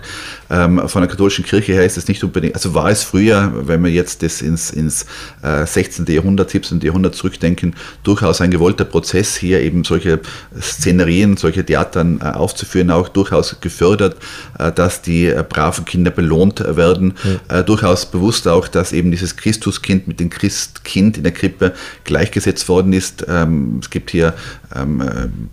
Ähm, 0.50 0.88
von 0.88 1.02
der 1.02 1.11
katholischen 1.11 1.44
Kirche 1.44 1.72
her 1.72 1.84
ist 1.84 1.98
es 1.98 2.06
nicht 2.06 2.22
unbedingt, 2.22 2.54
also 2.54 2.74
war 2.74 2.90
es 2.90 3.02
früher, 3.02 3.52
wenn 3.66 3.82
wir 3.82 3.90
jetzt 3.90 4.22
das 4.22 4.40
ins, 4.40 4.70
ins 4.70 5.04
16. 5.42 6.06
Äh, 6.06 6.12
Jahrhundert, 6.12 6.50
17. 6.50 6.80
Jahrhundert 6.80 7.16
zurückdenken, 7.16 7.74
durchaus 8.04 8.40
ein 8.40 8.50
gewollter 8.50 8.84
Prozess, 8.84 9.37
hier 9.37 9.61
eben 9.61 9.84
solche 9.84 10.20
Szenerien, 10.61 11.37
solche 11.37 11.64
Theatern 11.64 12.20
äh, 12.20 12.26
aufzuführen, 12.26 12.90
auch 12.90 13.08
durchaus 13.08 13.56
gefördert, 13.61 14.16
äh, 14.58 14.70
dass 14.70 15.02
die 15.02 15.34
braven 15.48 15.84
Kinder 15.84 16.11
belohnt 16.11 16.61
werden. 16.61 17.14
Mhm. 17.24 17.64
Durchaus 17.66 18.06
bewusst 18.06 18.46
auch, 18.48 18.68
dass 18.68 18.92
eben 18.92 19.11
dieses 19.11 19.37
Christuskind 19.37 20.06
mit 20.06 20.20
dem 20.20 20.30
Christkind 20.30 21.16
in 21.16 21.22
der 21.24 21.32
Krippe 21.32 21.74
gleichgesetzt 22.04 22.68
worden 22.68 22.92
ist. 22.92 23.26
Ähm, 23.28 23.80
es 23.88 23.90
gibt 23.90 24.11
hier 24.11 24.35
ähm, 24.77 25.03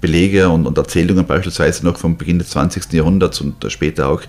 Belege 0.02 0.50
und, 0.50 0.68
und, 0.68 0.78
Erzählungen 0.78 1.26
beispielsweise 1.26 1.86
noch 1.86 1.98
vom 1.98 2.18
Beginn 2.18 2.38
des 2.38 2.50
20. 2.50 2.92
Jahrhunderts 2.92 3.40
und 3.40 3.66
später 3.72 4.10
auch, 4.10 4.22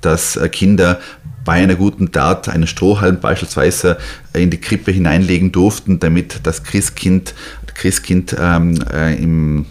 dass 0.00 0.36
äh, 0.36 0.48
Kinder 0.48 0.98
bei 1.44 1.52
einer 1.62 1.74
guten 1.74 2.10
Tat 2.10 2.48
einen 2.48 2.66
Strohhalm 2.66 3.20
beispielsweise 3.20 3.98
in 4.32 4.48
die 4.48 4.60
Krippe 4.60 4.92
hineinlegen 4.92 5.52
durften, 5.52 6.00
damit 6.00 6.40
das 6.44 6.64
Christkind, 6.64 7.34
Christkind 7.74 8.34
ähm, 8.38 8.82
äh, 8.90 9.14
im 9.22 9.66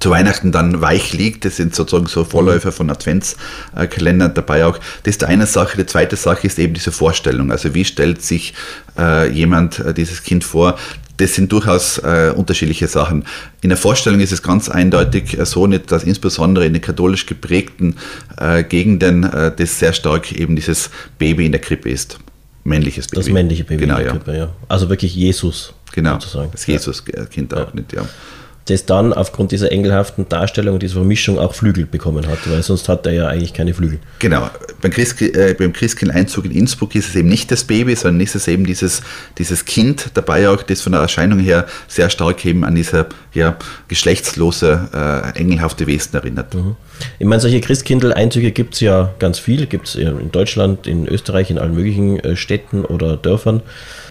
zu 0.00 0.10
Weihnachten 0.10 0.52
dann 0.52 0.80
weich 0.80 1.12
liegt. 1.12 1.44
Das 1.44 1.56
sind 1.56 1.74
sozusagen 1.74 2.06
so 2.06 2.24
Vorläufer 2.24 2.72
von 2.72 2.90
Adventskalendern 2.90 4.34
dabei 4.34 4.64
auch. 4.64 4.78
Das 5.02 5.12
ist 5.12 5.22
die 5.22 5.26
eine 5.26 5.46
Sache. 5.46 5.76
Die 5.76 5.86
zweite 5.86 6.16
Sache 6.16 6.46
ist 6.46 6.58
eben 6.58 6.74
diese 6.74 6.92
Vorstellung. 6.92 7.50
Also 7.50 7.74
wie 7.74 7.84
stellt 7.84 8.22
sich 8.22 8.54
äh, 8.98 9.30
jemand 9.30 9.78
äh, 9.80 9.94
dieses 9.94 10.22
Kind 10.22 10.44
vor? 10.44 10.78
das 11.18 11.34
sind 11.34 11.50
durchaus 11.52 11.98
äh, 11.98 12.32
unterschiedliche 12.34 12.86
Sachen. 12.86 13.24
In 13.60 13.70
der 13.70 13.76
Vorstellung 13.76 14.20
ist 14.20 14.32
es 14.32 14.42
ganz 14.42 14.68
eindeutig 14.68 15.38
äh, 15.38 15.44
so 15.44 15.66
nicht, 15.66 15.90
dass 15.90 16.04
insbesondere 16.04 16.64
in 16.64 16.72
den 16.72 16.82
katholisch 16.82 17.26
geprägten 17.26 17.96
äh, 18.36 18.62
Gegenden 18.62 19.24
äh, 19.24 19.52
das 19.54 19.78
sehr 19.78 19.92
stark 19.92 20.32
eben 20.32 20.54
dieses 20.54 20.90
Baby 21.18 21.46
in 21.46 21.52
der 21.52 21.60
Krippe 21.60 21.90
ist. 21.90 22.18
Männliches 22.64 23.08
Baby. 23.08 23.16
Das 23.16 23.32
männliche 23.32 23.64
Baby 23.64 23.80
genau, 23.80 23.98
in 23.98 24.04
der 24.04 24.12
Krippe, 24.12 24.36
ja. 24.36 24.48
Also 24.68 24.88
wirklich 24.88 25.14
Jesus. 25.14 25.74
Genau, 25.92 26.14
sozusagen. 26.14 26.50
das 26.52 26.66
Jesus-Kind 26.66 27.52
auch 27.52 27.74
nicht, 27.74 27.92
ja 27.92 28.02
das 28.70 28.86
dann 28.86 29.12
aufgrund 29.12 29.52
dieser 29.52 29.72
engelhaften 29.72 30.28
Darstellung 30.28 30.74
und 30.74 30.82
dieser 30.82 30.94
Vermischung 30.94 31.38
auch 31.38 31.54
Flügel 31.54 31.86
bekommen 31.86 32.26
hat, 32.26 32.38
weil 32.50 32.62
sonst 32.62 32.88
hat 32.88 33.06
er 33.06 33.12
ja 33.12 33.26
eigentlich 33.28 33.54
keine 33.54 33.74
Flügel. 33.74 33.98
Genau. 34.18 34.50
Beim, 34.80 34.90
Christ, 34.90 35.20
äh, 35.22 35.54
beim 35.58 35.72
Christkind-Einzug 35.72 36.44
in 36.44 36.52
Innsbruck 36.52 36.94
ist 36.94 37.08
es 37.08 37.16
eben 37.16 37.28
nicht 37.28 37.50
das 37.50 37.64
Baby, 37.64 37.94
sondern 37.96 38.20
ist 38.20 38.34
es 38.34 38.46
eben 38.48 38.66
dieses, 38.66 39.02
dieses 39.38 39.64
Kind 39.64 40.10
dabei 40.14 40.48
auch, 40.48 40.62
das 40.62 40.82
von 40.82 40.92
der 40.92 41.00
Erscheinung 41.00 41.38
her 41.38 41.66
sehr 41.88 42.10
stark 42.10 42.44
eben 42.44 42.64
an 42.64 42.74
diese 42.74 43.06
ja, 43.32 43.56
geschlechtslose, 43.88 44.88
äh, 45.34 45.38
engelhafte 45.38 45.86
Wesen 45.86 46.14
erinnert. 46.14 46.54
Mhm. 46.54 46.76
Ich 47.18 47.26
meine, 47.26 47.40
solche 47.40 47.60
Christkindl-Einzüge 47.60 48.50
gibt 48.52 48.74
es 48.74 48.80
ja 48.80 49.14
ganz 49.18 49.38
viel, 49.38 49.66
gibt 49.66 49.88
es 49.88 49.94
in 49.94 50.32
Deutschland, 50.32 50.86
in 50.86 51.06
Österreich, 51.06 51.50
in 51.50 51.58
allen 51.58 51.74
möglichen 51.74 52.18
äh, 52.20 52.36
Städten 52.36 52.84
oder 52.84 53.16
Dörfern. 53.16 53.62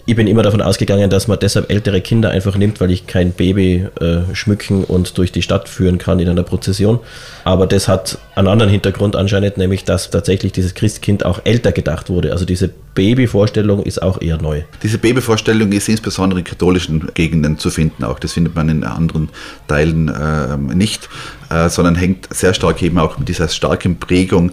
Ich 0.08 0.16
bin 0.16 0.26
immer 0.26 0.42
davon 0.42 0.62
ausgegangen, 0.62 1.10
dass 1.10 1.28
man 1.28 1.38
deshalb 1.38 1.70
ältere 1.70 2.00
Kinder 2.00 2.30
einfach 2.30 2.56
nimmt, 2.56 2.80
weil 2.80 2.90
ich 2.90 3.06
kein 3.06 3.32
Baby 3.32 3.88
äh, 4.00 4.34
schmücken 4.34 4.84
und 4.84 5.18
durch 5.18 5.32
die 5.32 5.42
Stadt 5.42 5.68
führen 5.68 5.98
kann 5.98 6.18
in 6.18 6.30
einer 6.30 6.44
Prozession. 6.44 7.00
Aber 7.44 7.66
das 7.66 7.88
hat 7.88 8.16
einen 8.34 8.48
anderen 8.48 8.72
Hintergrund 8.72 9.16
anscheinend, 9.16 9.58
nämlich 9.58 9.84
dass 9.84 10.08
tatsächlich 10.08 10.52
dieses 10.52 10.72
Christkind 10.72 11.26
auch 11.26 11.42
älter 11.44 11.72
gedacht 11.72 12.08
wurde. 12.08 12.32
Also 12.32 12.46
diese 12.46 12.70
Babyvorstellung 12.98 13.84
ist 13.84 14.02
auch 14.02 14.20
eher 14.20 14.42
neu. 14.42 14.62
Diese 14.82 14.98
Babyvorstellung 14.98 15.70
ist 15.70 15.88
insbesondere 15.88 16.40
in 16.40 16.44
katholischen 16.44 17.08
Gegenden 17.14 17.56
zu 17.56 17.70
finden 17.70 18.02
auch. 18.02 18.18
Das 18.18 18.32
findet 18.32 18.56
man 18.56 18.68
in 18.68 18.82
anderen 18.82 19.28
Teilen 19.68 20.08
äh, 20.08 20.56
nicht, 20.56 21.08
äh, 21.48 21.68
sondern 21.68 21.94
hängt 21.94 22.26
sehr 22.34 22.54
stark 22.54 22.82
eben 22.82 22.98
auch 22.98 23.16
mit 23.16 23.28
dieser 23.28 23.46
starken 23.46 24.00
Prägung. 24.00 24.50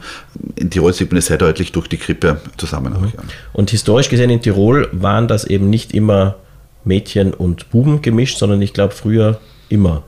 In 0.58 0.70
Tirol 0.70 0.94
sieht 0.94 1.10
man 1.12 1.18
es 1.18 1.26
sehr 1.26 1.40
deutlich 1.40 1.72
durch 1.72 1.88
die 1.88 1.98
Krippe 1.98 2.40
zusammen. 2.58 2.94
Auch, 2.94 3.02
ja. 3.02 3.24
Und 3.52 3.72
historisch 3.72 4.10
gesehen 4.10 4.30
in 4.30 4.44
Tirol 4.44 4.90
waren 4.92 5.28
das 5.28 5.46
eben 5.46 5.72
nicht 5.72 5.96
immer 5.96 6.36
Mädchen 6.84 7.34
und 7.34 7.72
Buben 7.72 8.04
gemischt, 8.04 8.38
sondern 8.38 8.62
ich 8.62 8.74
glaube 8.74 8.94
früher 8.94 9.40
immer 9.70 10.04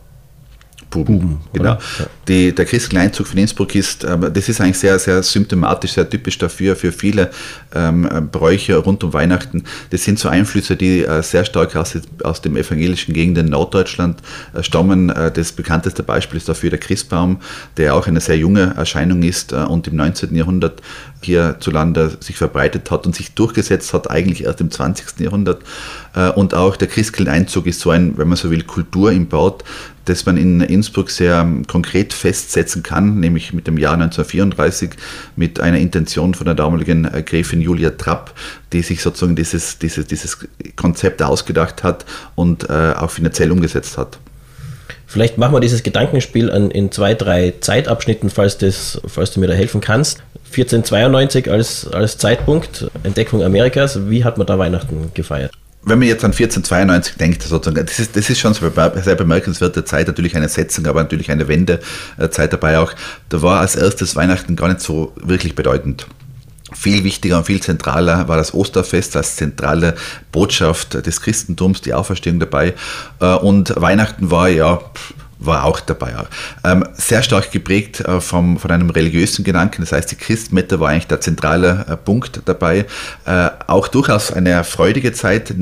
Buben. 0.89 1.19
Buben 1.19 1.39
genau. 1.54 1.71
Ja. 1.73 1.80
Die, 2.28 2.54
der 2.54 2.65
Christkleinzug 2.65 3.28
von 3.28 3.38
Innsbruck 3.38 3.76
ist, 3.76 4.04
äh, 4.04 4.17
das 4.32 4.50
ist 4.50 4.62
eigentlich 4.62 4.80
sehr, 4.80 4.97
sehr 5.00 5.21
symptomatisch, 5.23 5.93
sehr 5.93 6.10
typisch 6.10 6.38
dafür, 6.38 6.76
für 6.76 6.91
viele 6.91 7.30
ähm, 7.73 8.30
Bräuche 8.32 8.76
rund 8.78 9.04
um 9.04 9.13
Weihnachten. 9.13 9.63
Das 9.89 10.04
sind 10.04 10.19
so 10.19 10.30
Einflüsse, 10.30 10.76
die 10.76 11.04
äh, 11.04 11.21
sehr 11.23 11.45
stark 11.45 11.76
aus, 11.76 11.97
aus 12.23 12.41
dem 12.41 12.56
evangelischen 12.56 13.13
Gegend 13.13 13.38
in 13.38 13.47
Norddeutschland 13.47 14.21
äh, 14.54 14.63
stammen. 14.63 15.10
Äh, 15.10 15.32
das 15.32 15.52
bekannteste 15.52 16.04
Beispiel 16.04 16.38
ist 16.38 16.50
dafür 16.50 16.69
der 16.69 16.80
Christbaum, 16.80 17.39
der 17.78 17.95
auch 17.95 18.08
eine 18.08 18.21
sehr 18.21 18.38
junge 18.38 18.73
Erscheinung 18.76 19.23
ist 19.23 19.52
äh, 19.52 19.58
und 19.58 19.88
im 19.88 19.95
19. 19.95 20.36
Jahrhundert 20.36 20.82
hierzulande 21.21 22.17
sich 22.19 22.38
verbreitet 22.38 22.91
hat 22.91 23.06
und 23.06 23.15
sich 23.15 23.34
durchgesetzt 23.34 23.93
hat, 23.93 24.10
eigentlich 24.10 24.43
erst 24.43 24.62
im 24.62 24.71
20. 24.71 25.19
Jahrhundert. 25.19 25.62
Äh, 26.15 26.30
und 26.30 26.54
auch 26.54 26.76
der 26.76 26.88
Christkindeinzug 26.88 27.67
ist 27.67 27.80
so 27.80 27.89
ein, 27.89 28.17
wenn 28.17 28.28
man 28.28 28.38
so 28.38 28.52
will, 28.52 28.63
Kultur 28.63 29.12
im 29.12 29.28
Baut, 29.28 29.63
das 30.10 30.26
man 30.26 30.38
in 30.38 30.62
Innsbruck 30.62 31.10
sehr 31.10 31.48
konkret 31.67 32.13
festsetzen 32.13 32.84
kann, 32.84 33.20
nämlich 33.20 33.54
mit 33.54 33.67
dem 33.67 33.78
Jahr 33.78 33.93
1934 33.93 34.91
mit 35.36 35.60
einer 35.60 35.78
Intention 35.78 36.34
von 36.34 36.46
der 36.46 36.56
damaligen 36.56 37.06
äh, 37.06 37.22
Gräfin 37.24 37.62
Julia 37.62 37.91
Trapp, 37.91 38.34
die 38.74 38.82
sich 38.82 39.02
sozusagen 39.02 39.36
dieses, 39.36 39.80
dieses, 39.80 40.08
dieses 40.08 40.38
Konzept 40.76 41.22
ausgedacht 41.22 41.84
hat 41.84 42.06
und 42.36 42.70
äh, 42.70 42.93
auch 42.98 43.12
finanziell 43.12 43.52
umgesetzt 43.52 43.98
hat. 43.98 44.17
Vielleicht 45.06 45.38
machen 45.38 45.54
wir 45.54 45.60
dieses 45.60 45.84
Gedankenspiel 45.84 46.52
an, 46.52 46.72
in 46.72 46.91
zwei, 46.91 47.13
drei 47.13 47.54
Zeitabschnitten, 47.60 48.30
falls, 48.30 48.58
das, 48.58 49.02
falls 49.08 49.32
du 49.32 49.39
mir 49.39 49.48
da 49.48 49.54
helfen 49.54 49.82
kannst. 49.82 50.20
1492 50.52 51.52
als, 51.52 51.88
als 51.88 52.17
Zeitpunkt, 52.17 52.89
Entdeckung 53.04 53.43
Amerikas. 53.43 54.10
Wie 54.10 54.24
hat 54.24 54.38
man 54.38 54.48
da 54.48 54.58
Weihnachten 54.58 55.12
gefeiert? 55.13 55.52
Wenn 55.88 56.00
man 56.00 56.08
jetzt 56.08 56.23
an 56.23 56.32
1492 56.32 57.15
denkt, 57.15 57.43
sozusagen, 57.43 57.86
das 57.86 58.00
ist, 58.00 58.15
das 58.15 58.30
ist 58.30 58.39
schon 58.39 58.54
sehr 58.54 59.15
bemerkenswerte 59.15 59.86
Zeit, 59.86 60.08
natürlich 60.08 60.36
eine 60.36 60.50
Setzung, 60.50 60.86
aber 60.86 61.02
natürlich 61.02 61.32
eine 61.32 61.47
Wendezeit 61.47 62.52
dabei 62.52 62.80
auch. 62.80 62.93
Da 63.30 63.41
war 63.41 63.62
als 63.62 63.76
erstes 63.76 64.15
Weihnachten 64.15 64.56
gar 64.56 64.67
nicht 64.67 64.82
so 64.82 65.13
wirklich 65.15 65.56
bedeutend. 65.56 66.08
Viel 66.73 67.06
wichtiger 67.06 67.38
und 67.38 67.45
viel 67.45 67.62
zentraler 67.62 68.28
war 68.28 68.36
das 68.36 68.54
Osterfest 68.54 69.15
als 69.15 69.38
zentrale 69.38 69.95
Botschaft 70.34 71.06
des 71.06 71.21
Christentums, 71.21 71.82
die 71.82 71.93
Auferstehung 71.93 72.39
dabei. 72.39 72.73
Äh, 73.21 73.36
und 73.36 73.73
Weihnachten 73.78 74.30
war 74.30 74.50
ja 74.50 74.82
war 75.39 75.65
auch 75.65 75.80
dabei. 75.80 76.13
Ähm, 76.63 76.84
sehr 76.93 77.21
stark 77.21 77.52
geprägt 77.52 78.02
äh, 78.02 78.21
vom, 78.21 78.58
von 78.58 78.71
einem 78.71 78.89
religiösen 78.89 79.43
Gedanken, 79.43 79.82
das 79.82 79.91
heißt, 79.91 80.12
die 80.12 80.15
Christmette 80.15 80.80
war 80.80 80.89
eigentlich 80.89 81.08
der 81.08 81.21
zentrale 81.21 81.86
äh, 81.88 81.97
Punkt 81.97 82.41
dabei. 82.45 82.86
Äh, 83.26 83.50
auch 83.67 83.88
durchaus 83.88 84.32
eine 84.32 84.63
freudige 84.63 85.13
Zeit, 85.13 85.54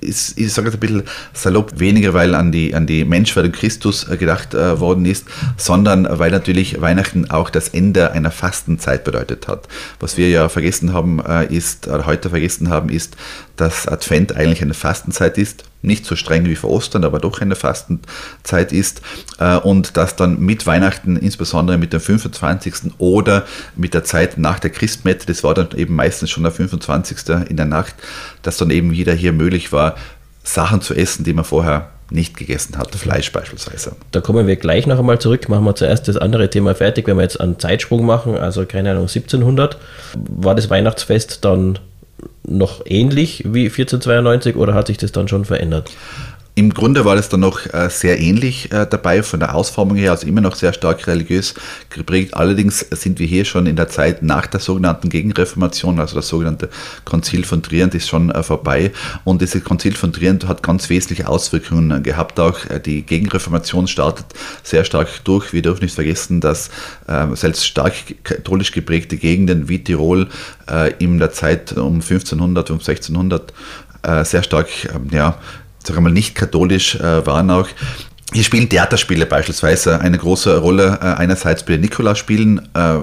ist, 0.00 0.38
ich 0.38 0.52
sage 0.52 0.68
es 0.68 0.74
ein 0.74 0.80
bisschen 0.80 1.02
salopp, 1.32 1.78
weniger 1.78 2.14
weil 2.14 2.34
an 2.34 2.52
die, 2.52 2.74
an 2.74 2.86
die 2.86 3.04
Menschwerdung 3.04 3.52
Christus 3.52 4.08
äh, 4.08 4.16
gedacht 4.16 4.54
äh, 4.54 4.80
worden 4.80 5.06
ist, 5.06 5.26
sondern 5.56 6.06
weil 6.10 6.30
natürlich 6.30 6.80
Weihnachten 6.80 7.30
auch 7.30 7.50
das 7.50 7.68
Ende 7.68 8.12
einer 8.12 8.30
Fastenzeit 8.30 9.04
bedeutet 9.04 9.48
hat. 9.48 9.68
Was 10.00 10.16
wir 10.16 10.28
ja 10.28 10.48
vergessen 10.48 10.92
haben, 10.92 11.20
äh, 11.24 11.46
ist, 11.46 11.88
oder 11.88 12.06
heute 12.06 12.30
vergessen 12.30 12.68
haben, 12.68 12.88
ist, 12.88 13.16
dass 13.56 13.86
Advent 13.86 14.34
eigentlich 14.34 14.62
eine 14.62 14.74
Fastenzeit 14.74 15.38
ist 15.38 15.64
nicht 15.84 16.06
so 16.06 16.16
streng 16.16 16.46
wie 16.46 16.56
vor 16.56 16.70
Ostern, 16.70 17.04
aber 17.04 17.20
doch 17.20 17.40
eine 17.40 17.54
Fastenzeit 17.54 18.72
ist 18.72 19.02
äh, 19.38 19.56
und 19.58 19.96
dass 19.96 20.16
dann 20.16 20.40
mit 20.40 20.66
Weihnachten, 20.66 21.16
insbesondere 21.16 21.78
mit 21.78 21.92
dem 21.92 22.00
25. 22.00 22.92
oder 22.98 23.44
mit 23.76 23.94
der 23.94 24.04
Zeit 24.04 24.38
nach 24.38 24.58
der 24.58 24.70
Christmette, 24.70 25.26
das 25.26 25.44
war 25.44 25.54
dann 25.54 25.68
eben 25.76 25.94
meistens 25.94 26.30
schon 26.30 26.42
der 26.42 26.52
25. 26.52 27.18
in 27.48 27.56
der 27.56 27.66
Nacht, 27.66 27.94
dass 28.42 28.56
dann 28.56 28.70
eben 28.70 28.92
wieder 28.92 29.12
hier 29.14 29.32
möglich 29.32 29.72
war, 29.72 29.96
Sachen 30.42 30.80
zu 30.82 30.94
essen, 30.94 31.24
die 31.24 31.32
man 31.32 31.44
vorher 31.44 31.88
nicht 32.10 32.36
gegessen 32.36 32.76
hat, 32.78 32.94
Fleisch 32.94 33.32
beispielsweise. 33.32 33.96
Da 34.12 34.20
kommen 34.20 34.46
wir 34.46 34.56
gleich 34.56 34.86
noch 34.86 34.98
einmal 34.98 35.18
zurück. 35.18 35.48
Machen 35.48 35.64
wir 35.64 35.74
zuerst 35.74 36.06
das 36.06 36.16
andere 36.16 36.50
Thema 36.50 36.74
fertig. 36.74 37.06
Wenn 37.06 37.16
wir 37.16 37.22
jetzt 37.22 37.40
einen 37.40 37.58
Zeitsprung 37.58 38.04
machen, 38.04 38.36
also 38.36 38.66
keine 38.66 38.90
Ahnung, 38.90 39.04
1700, 39.04 39.78
war 40.14 40.54
das 40.54 40.70
Weihnachtsfest 40.70 41.44
dann 41.44 41.78
noch 42.46 42.82
ähnlich 42.84 43.42
wie 43.46 43.66
1492 43.66 44.56
oder 44.56 44.74
hat 44.74 44.88
sich 44.88 44.98
das 44.98 45.12
dann 45.12 45.28
schon 45.28 45.44
verändert? 45.44 45.90
Im 46.56 46.72
Grunde 46.72 47.04
war 47.04 47.16
das 47.16 47.28
dann 47.28 47.40
noch 47.40 47.66
äh, 47.74 47.90
sehr 47.90 48.20
ähnlich 48.20 48.70
äh, 48.70 48.86
dabei 48.88 49.24
von 49.24 49.40
der 49.40 49.56
Ausformung 49.56 49.96
her, 49.96 50.12
also 50.12 50.24
immer 50.24 50.40
noch 50.40 50.54
sehr 50.54 50.72
stark 50.72 51.04
religiös 51.08 51.54
geprägt. 51.90 52.34
Allerdings 52.34 52.78
sind 52.78 53.18
wir 53.18 53.26
hier 53.26 53.44
schon 53.44 53.66
in 53.66 53.74
der 53.74 53.88
Zeit 53.88 54.22
nach 54.22 54.46
der 54.46 54.60
sogenannten 54.60 55.08
Gegenreformation, 55.08 55.98
also 55.98 56.14
das 56.14 56.28
sogenannte 56.28 56.68
Konzil 57.04 57.42
von 57.44 57.60
Trient 57.60 57.96
ist 57.96 58.08
schon 58.08 58.30
äh, 58.30 58.44
vorbei. 58.44 58.92
Und 59.24 59.42
dieses 59.42 59.64
Konzil 59.64 59.96
von 59.96 60.12
Trient 60.12 60.46
hat 60.46 60.62
ganz 60.62 60.88
wesentliche 60.90 61.26
Auswirkungen 61.26 62.04
gehabt. 62.04 62.38
Auch 62.38 62.60
die 62.84 63.02
Gegenreformation 63.02 63.88
startet 63.88 64.26
sehr 64.62 64.84
stark 64.84 65.08
durch. 65.24 65.52
Wir 65.52 65.62
dürfen 65.62 65.82
nicht 65.82 65.94
vergessen, 65.94 66.40
dass 66.40 66.70
selbst 67.32 67.66
stark 67.66 67.94
katholisch 68.22 68.72
geprägte 68.72 69.16
Gegenden 69.16 69.68
wie 69.68 69.82
Tirol 69.82 70.28
in 70.98 71.18
der 71.18 71.32
Zeit 71.32 71.72
um 71.72 71.94
1500, 71.94 72.70
um 72.70 72.78
1600 72.78 73.52
sehr 74.24 74.42
stark 74.42 74.68
ähm, 74.94 75.08
ja, 75.10 75.38
sagen 75.86 75.98
wir 75.98 76.02
mal, 76.02 76.12
nicht 76.12 76.34
katholisch 76.34 76.96
äh, 76.96 77.26
waren 77.26 77.50
auch. 77.50 77.68
Hier 78.32 78.42
spielen 78.42 78.68
Theaterspiele 78.68 79.26
beispielsweise 79.26 80.00
eine 80.00 80.18
große 80.18 80.58
Rolle. 80.58 80.98
Äh, 81.00 81.04
einerseits 81.04 81.64
bei 81.64 81.74
den 81.74 81.82
Nikolausspielen, 81.82 82.58
äh, 82.74 82.98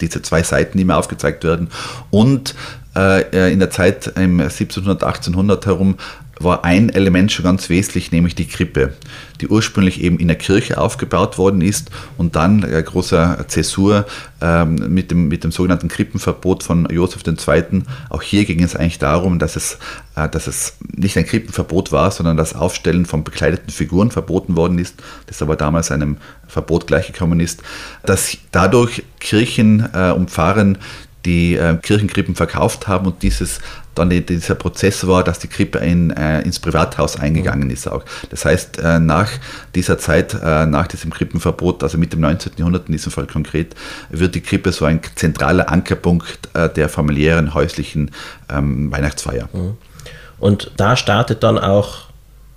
diese 0.00 0.20
zwei 0.22 0.42
Seiten, 0.42 0.76
die 0.76 0.82
immer 0.82 0.98
aufgezeigt 0.98 1.44
werden, 1.44 1.70
und 2.10 2.54
in 2.94 3.58
der 3.58 3.70
Zeit 3.70 4.06
im 4.16 4.40
1700, 4.40 5.02
1800 5.02 5.66
herum 5.66 5.96
war 6.40 6.64
ein 6.64 6.88
Element 6.90 7.32
schon 7.32 7.44
ganz 7.44 7.68
wesentlich, 7.68 8.12
nämlich 8.12 8.34
die 8.34 8.46
Krippe, 8.46 8.94
die 9.40 9.48
ursprünglich 9.48 10.02
eben 10.02 10.18
in 10.18 10.28
der 10.28 10.36
Kirche 10.36 10.78
aufgebaut 10.78 11.38
worden 11.38 11.60
ist 11.60 11.90
und 12.18 12.36
dann 12.36 12.62
äh, 12.62 12.82
großer 12.82 13.44
Zäsur 13.48 14.06
ähm, 14.40 14.92
mit, 14.92 15.10
dem, 15.10 15.28
mit 15.28 15.44
dem 15.44 15.52
sogenannten 15.52 15.88
Krippenverbot 15.88 16.62
von 16.62 16.88
Josef 16.90 17.22
II. 17.26 17.82
Auch 18.10 18.22
hier 18.22 18.44
ging 18.44 18.62
es 18.62 18.74
eigentlich 18.74 18.98
darum, 18.98 19.38
dass 19.38 19.56
es, 19.56 19.78
äh, 20.16 20.28
dass 20.28 20.46
es 20.46 20.76
nicht 20.94 21.16
ein 21.16 21.26
Krippenverbot 21.26 21.92
war, 21.92 22.10
sondern 22.10 22.36
das 22.36 22.54
Aufstellen 22.54 23.06
von 23.06 23.24
bekleideten 23.24 23.70
Figuren 23.70 24.10
verboten 24.10 24.56
worden 24.56 24.78
ist, 24.78 25.02
das 25.26 25.42
aber 25.42 25.56
damals 25.56 25.90
einem 25.90 26.16
Verbot 26.46 26.86
gleichgekommen 26.86 27.40
ist, 27.40 27.62
dass 28.04 28.36
dadurch 28.50 29.04
Kirchen 29.20 29.88
äh, 29.92 30.10
und 30.10 30.30
Pfarren 30.30 30.78
die 31.24 31.56
äh, 31.56 31.76
Kirchenkrippen 31.76 32.34
verkauft 32.34 32.88
haben 32.88 33.06
und 33.06 33.22
dieses 33.22 33.60
dann 33.94 34.10
dieser 34.10 34.54
Prozess 34.56 35.06
war, 35.06 35.22
dass 35.22 35.38
die 35.38 35.48
Krippe 35.48 35.78
in, 35.78 36.10
äh, 36.10 36.42
ins 36.42 36.58
Privathaus 36.58 37.16
eingegangen 37.16 37.70
ist 37.70 37.86
auch. 37.86 38.04
Das 38.30 38.44
heißt, 38.44 38.78
äh, 38.78 38.98
nach 38.98 39.30
dieser 39.74 39.98
Zeit, 39.98 40.34
äh, 40.34 40.66
nach 40.66 40.88
diesem 40.88 41.12
Krippenverbot, 41.12 41.82
also 41.82 41.96
mit 41.96 42.12
dem 42.12 42.20
19. 42.20 42.52
Jahrhundert 42.56 42.88
in 42.88 42.92
diesem 42.92 43.12
Fall 43.12 43.26
konkret, 43.26 43.74
wird 44.10 44.34
die 44.34 44.40
Krippe 44.40 44.72
so 44.72 44.84
ein 44.84 45.00
zentraler 45.14 45.70
Ankerpunkt 45.70 46.48
äh, 46.54 46.68
der 46.68 46.88
familiären, 46.88 47.54
häuslichen 47.54 48.10
ähm, 48.52 48.90
Weihnachtsfeier. 48.90 49.48
Mhm. 49.52 49.76
Und 50.38 50.72
da 50.76 50.96
startet 50.96 51.42
dann 51.42 51.58
auch 51.58 52.08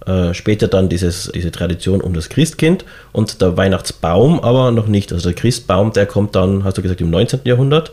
äh, 0.06 0.34
später 0.34 0.67
dann 0.67 0.89
dieses, 0.89 1.32
diese 1.34 1.51
Tradition 1.51 2.01
um 2.01 2.13
das 2.13 2.30
Christkind 2.30 2.86
und 3.12 3.41
der 3.41 3.58
Weihnachtsbaum 3.58 4.39
aber 4.39 4.71
noch 4.71 4.88
nicht. 4.88 5.13
Also 5.13 5.30
der 5.30 5.36
Christbaum, 5.39 5.93
der 5.93 6.06
kommt 6.06 6.36
dann, 6.36 6.63
hast 6.63 6.77
du 6.77 6.82
gesagt, 6.82 7.01
im 7.01 7.10
19. 7.10 7.41
Jahrhundert. 7.43 7.91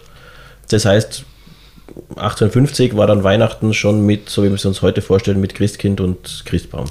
Das 0.71 0.85
heißt, 0.85 1.25
1850 2.17 2.97
war 2.97 3.07
dann 3.07 3.25
Weihnachten 3.25 3.75
schon 3.75 4.05
mit, 4.07 4.31
so 4.31 4.43
wie 4.43 4.49
wir 4.49 4.55
es 4.55 4.65
uns 4.65 4.83
heute 4.83 5.03
vorstellen, 5.03 5.41
mit 5.41 5.55
Christkind 5.55 6.01
und 6.01 6.43
Christbaum 6.47 6.87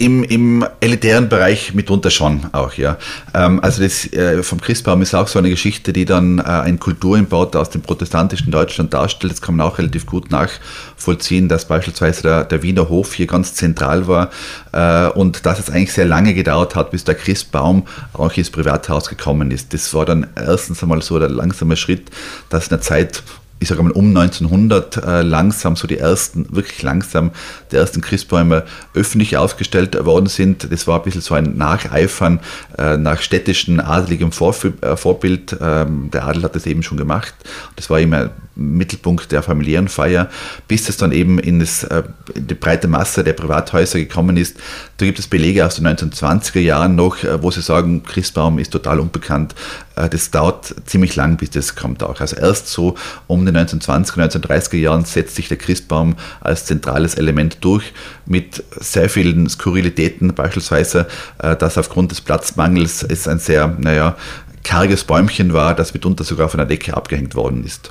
im, 0.00 0.24
im 0.24 0.64
elitären 0.80 1.28
Bereich 1.28 1.74
mitunter 1.74 2.10
schon 2.10 2.46
auch, 2.52 2.72
ja. 2.72 2.96
Ähm, 3.34 3.60
also 3.62 3.82
das 3.82 4.10
äh, 4.14 4.42
vom 4.42 4.58
Christbaum 4.58 5.02
ist 5.02 5.14
auch 5.14 5.28
so 5.28 5.38
eine 5.38 5.50
Geschichte, 5.50 5.92
die 5.92 6.06
dann 6.06 6.38
äh, 6.38 6.42
ein 6.42 6.80
Kulturimport 6.80 7.54
aus 7.54 7.68
dem 7.68 7.82
protestantischen 7.82 8.50
Deutschland 8.50 8.94
darstellt. 8.94 9.34
Das 9.34 9.42
kann 9.42 9.56
man 9.56 9.66
auch 9.66 9.76
relativ 9.76 10.06
gut 10.06 10.30
nachvollziehen, 10.30 11.50
dass 11.50 11.66
beispielsweise 11.66 12.22
der, 12.22 12.44
der 12.44 12.62
Wiener 12.62 12.88
Hof 12.88 13.12
hier 13.12 13.26
ganz 13.26 13.52
zentral 13.54 14.06
war 14.08 14.30
äh, 14.72 15.08
und 15.10 15.44
dass 15.44 15.58
es 15.58 15.68
eigentlich 15.68 15.92
sehr 15.92 16.06
lange 16.06 16.32
gedauert 16.32 16.76
hat, 16.76 16.92
bis 16.92 17.04
der 17.04 17.14
Christbaum 17.14 17.86
auch 18.14 18.32
ins 18.32 18.50
Privathaus 18.50 19.10
gekommen 19.10 19.50
ist. 19.50 19.74
Das 19.74 19.92
war 19.92 20.06
dann 20.06 20.28
erstens 20.34 20.82
einmal 20.82 21.02
so 21.02 21.18
der 21.18 21.28
langsame 21.28 21.76
Schritt, 21.76 22.10
dass 22.48 22.64
in 22.64 22.70
der 22.70 22.80
Zeit 22.80 23.22
ich 23.60 23.68
sage 23.68 23.82
mal 23.82 23.92
um 23.92 24.08
1900 24.16 24.96
äh, 24.96 25.22
langsam 25.22 25.76
so 25.76 25.86
die 25.86 25.98
ersten, 25.98 26.46
wirklich 26.50 26.82
langsam 26.82 27.30
die 27.70 27.76
ersten 27.76 28.00
Christbäume 28.00 28.64
öffentlich 28.94 29.36
aufgestellt 29.36 30.02
worden 30.04 30.26
sind. 30.26 30.72
Das 30.72 30.86
war 30.86 30.98
ein 30.98 31.02
bisschen 31.04 31.20
so 31.20 31.34
ein 31.34 31.56
Nacheifern 31.58 32.40
äh, 32.78 32.96
nach 32.96 33.20
städtischen 33.20 33.78
adeligem 33.78 34.30
äh, 34.30 34.96
Vorbild. 34.96 35.56
Ähm, 35.60 36.10
der 36.10 36.24
Adel 36.24 36.42
hat 36.42 36.56
das 36.56 36.66
eben 36.66 36.82
schon 36.82 36.96
gemacht. 36.96 37.34
Das 37.76 37.90
war 37.90 38.00
immer 38.00 38.30
Mittelpunkt 38.56 39.32
der 39.32 39.42
familiären 39.42 39.88
Feier, 39.88 40.28
bis 40.68 40.88
es 40.88 40.96
dann 40.96 41.12
eben 41.12 41.38
in, 41.38 41.60
das, 41.60 41.84
äh, 41.84 42.02
in 42.34 42.46
die 42.46 42.54
breite 42.54 42.88
Masse 42.88 43.24
der 43.24 43.32
Privathäuser 43.32 43.98
gekommen 43.98 44.36
ist. 44.36 44.56
Da 44.98 45.06
gibt 45.06 45.18
es 45.18 45.26
Belege 45.26 45.64
aus 45.64 45.76
den 45.76 45.86
1920er 45.86 46.60
Jahren 46.60 46.94
noch, 46.94 47.22
äh, 47.22 47.42
wo 47.42 47.50
sie 47.50 47.62
sagen, 47.62 48.02
Christbaum 48.02 48.58
ist 48.58 48.72
total 48.72 49.00
unbekannt. 49.00 49.54
Äh, 49.96 50.08
das 50.08 50.30
dauert 50.30 50.74
ziemlich 50.84 51.16
lang, 51.16 51.36
bis 51.36 51.50
das 51.50 51.74
kommt 51.74 52.02
auch. 52.02 52.20
Also 52.20 52.36
erst 52.36 52.68
so 52.68 52.96
um 53.26 53.46
den 53.46 53.56
1920er, 53.56 54.30
1930er 54.30 54.76
Jahren 54.76 55.04
setzt 55.04 55.36
sich 55.36 55.48
der 55.48 55.58
Christbaum 55.58 56.16
als 56.40 56.66
zentrales 56.66 57.14
Element 57.14 57.58
durch 57.62 57.92
mit 58.26 58.62
sehr 58.78 59.08
vielen 59.08 59.48
Skurrilitäten, 59.48 60.34
beispielsweise, 60.34 61.06
dass 61.38 61.78
aufgrund 61.78 62.10
des 62.10 62.20
Platzmangels 62.20 63.02
es 63.02 63.26
ein 63.26 63.38
sehr, 63.38 63.74
naja, 63.78 64.16
karges 64.62 65.04
Bäumchen 65.04 65.52
war, 65.52 65.74
das 65.74 65.94
mitunter 65.94 66.24
sogar 66.24 66.48
von 66.48 66.58
der 66.58 66.66
Decke 66.66 66.96
abgehängt 66.96 67.34
worden 67.34 67.64
ist 67.64 67.90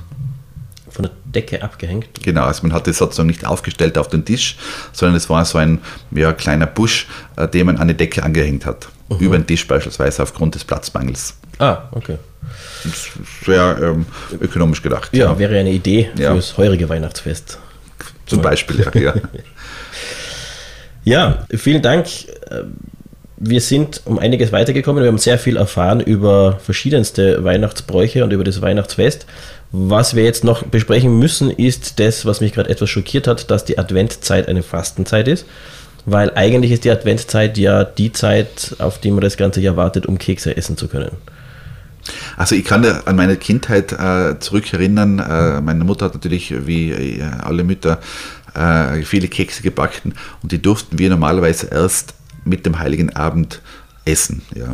Decke 1.33 1.61
abgehängt. 1.61 2.23
Genau, 2.23 2.43
also 2.43 2.63
man 2.63 2.73
hat 2.73 2.87
das 2.87 2.97
sozusagen 2.97 3.27
nicht 3.27 3.45
aufgestellt 3.45 3.97
auf 3.97 4.07
den 4.07 4.25
Tisch, 4.25 4.57
sondern 4.91 5.15
es 5.15 5.29
war 5.29 5.45
so 5.45 5.57
ein 5.57 5.79
ja, 6.11 6.33
kleiner 6.33 6.65
Busch, 6.65 7.07
äh, 7.35 7.47
den 7.47 7.67
man 7.67 7.77
an 7.77 7.87
die 7.87 7.93
Decke 7.93 8.23
angehängt 8.23 8.65
hat. 8.65 8.89
Mhm. 9.09 9.17
Über 9.17 9.37
den 9.37 9.47
Tisch 9.47 9.67
beispielsweise 9.67 10.23
aufgrund 10.23 10.55
des 10.55 10.63
Platzmangels. 10.63 11.35
Ah, 11.59 11.83
okay. 11.91 12.17
Sehr 13.45 13.77
ähm, 13.81 14.05
ökonomisch 14.39 14.81
gedacht. 14.81 15.09
Ja, 15.13 15.25
ja, 15.25 15.39
wäre 15.39 15.57
eine 15.57 15.71
Idee 15.71 16.09
ja. 16.17 16.33
fürs 16.33 16.57
heurige 16.57 16.87
Weihnachtsfest. 16.89 17.59
Zum 18.25 18.41
Beispiel, 18.41 18.79
ja. 18.93 19.01
ja. 19.01 19.13
ja, 21.03 21.45
vielen 21.57 21.81
Dank. 21.81 22.07
Wir 23.41 23.61
sind 23.61 24.01
um 24.05 24.19
einiges 24.19 24.51
weitergekommen. 24.51 25.01
Wir 25.01 25.09
haben 25.09 25.17
sehr 25.17 25.39
viel 25.39 25.57
erfahren 25.57 26.01
über 26.01 26.59
verschiedenste 26.59 27.43
Weihnachtsbräuche 27.43 28.23
und 28.23 28.33
über 28.33 28.43
das 28.43 28.61
Weihnachtsfest. 28.61 29.25
Was 29.71 30.15
wir 30.15 30.23
jetzt 30.23 30.43
noch 30.43 30.63
besprechen 30.63 31.19
müssen, 31.19 31.51
ist 31.51 31.99
das, 31.99 32.25
was 32.25 32.41
mich 32.41 32.53
gerade 32.53 32.69
etwas 32.69 32.89
schockiert 32.89 33.27
hat, 33.27 33.51
dass 33.51 33.65
die 33.65 33.77
Adventzeit 33.77 34.47
eine 34.47 34.63
Fastenzeit 34.63 35.27
ist. 35.27 35.45
Weil 36.05 36.31
eigentlich 36.33 36.71
ist 36.71 36.85
die 36.85 36.91
Adventzeit 36.91 37.57
ja 37.57 37.83
die 37.83 38.11
Zeit, 38.11 38.75
auf 38.79 38.99
die 38.99 39.11
man 39.11 39.21
das 39.21 39.37
ganze 39.37 39.61
Jahr 39.61 39.77
wartet, 39.77 40.07
um 40.07 40.17
Kekse 40.17 40.57
essen 40.57 40.75
zu 40.75 40.87
können. 40.87 41.11
Also 42.37 42.55
ich 42.55 42.65
kann 42.65 42.83
an 42.85 43.15
meine 43.15 43.35
Kindheit 43.35 43.91
äh, 43.91 44.39
zurückerinnern. 44.39 45.19
Äh, 45.19 45.61
meine 45.61 45.83
Mutter 45.83 46.05
hat 46.05 46.13
natürlich 46.15 46.53
wie 46.65 46.91
äh, 46.91 47.21
alle 47.21 47.63
Mütter 47.63 47.99
äh, 48.55 49.03
viele 49.03 49.27
Kekse 49.27 49.61
gebacken 49.61 50.13
und 50.41 50.51
die 50.51 50.61
durften 50.61 50.97
wir 50.97 51.09
normalerweise 51.09 51.67
erst 51.67 52.15
mit 52.45 52.65
dem 52.65 52.79
Heiligen 52.79 53.15
Abend 53.15 53.61
essen. 54.05 54.41
Ja. 54.55 54.71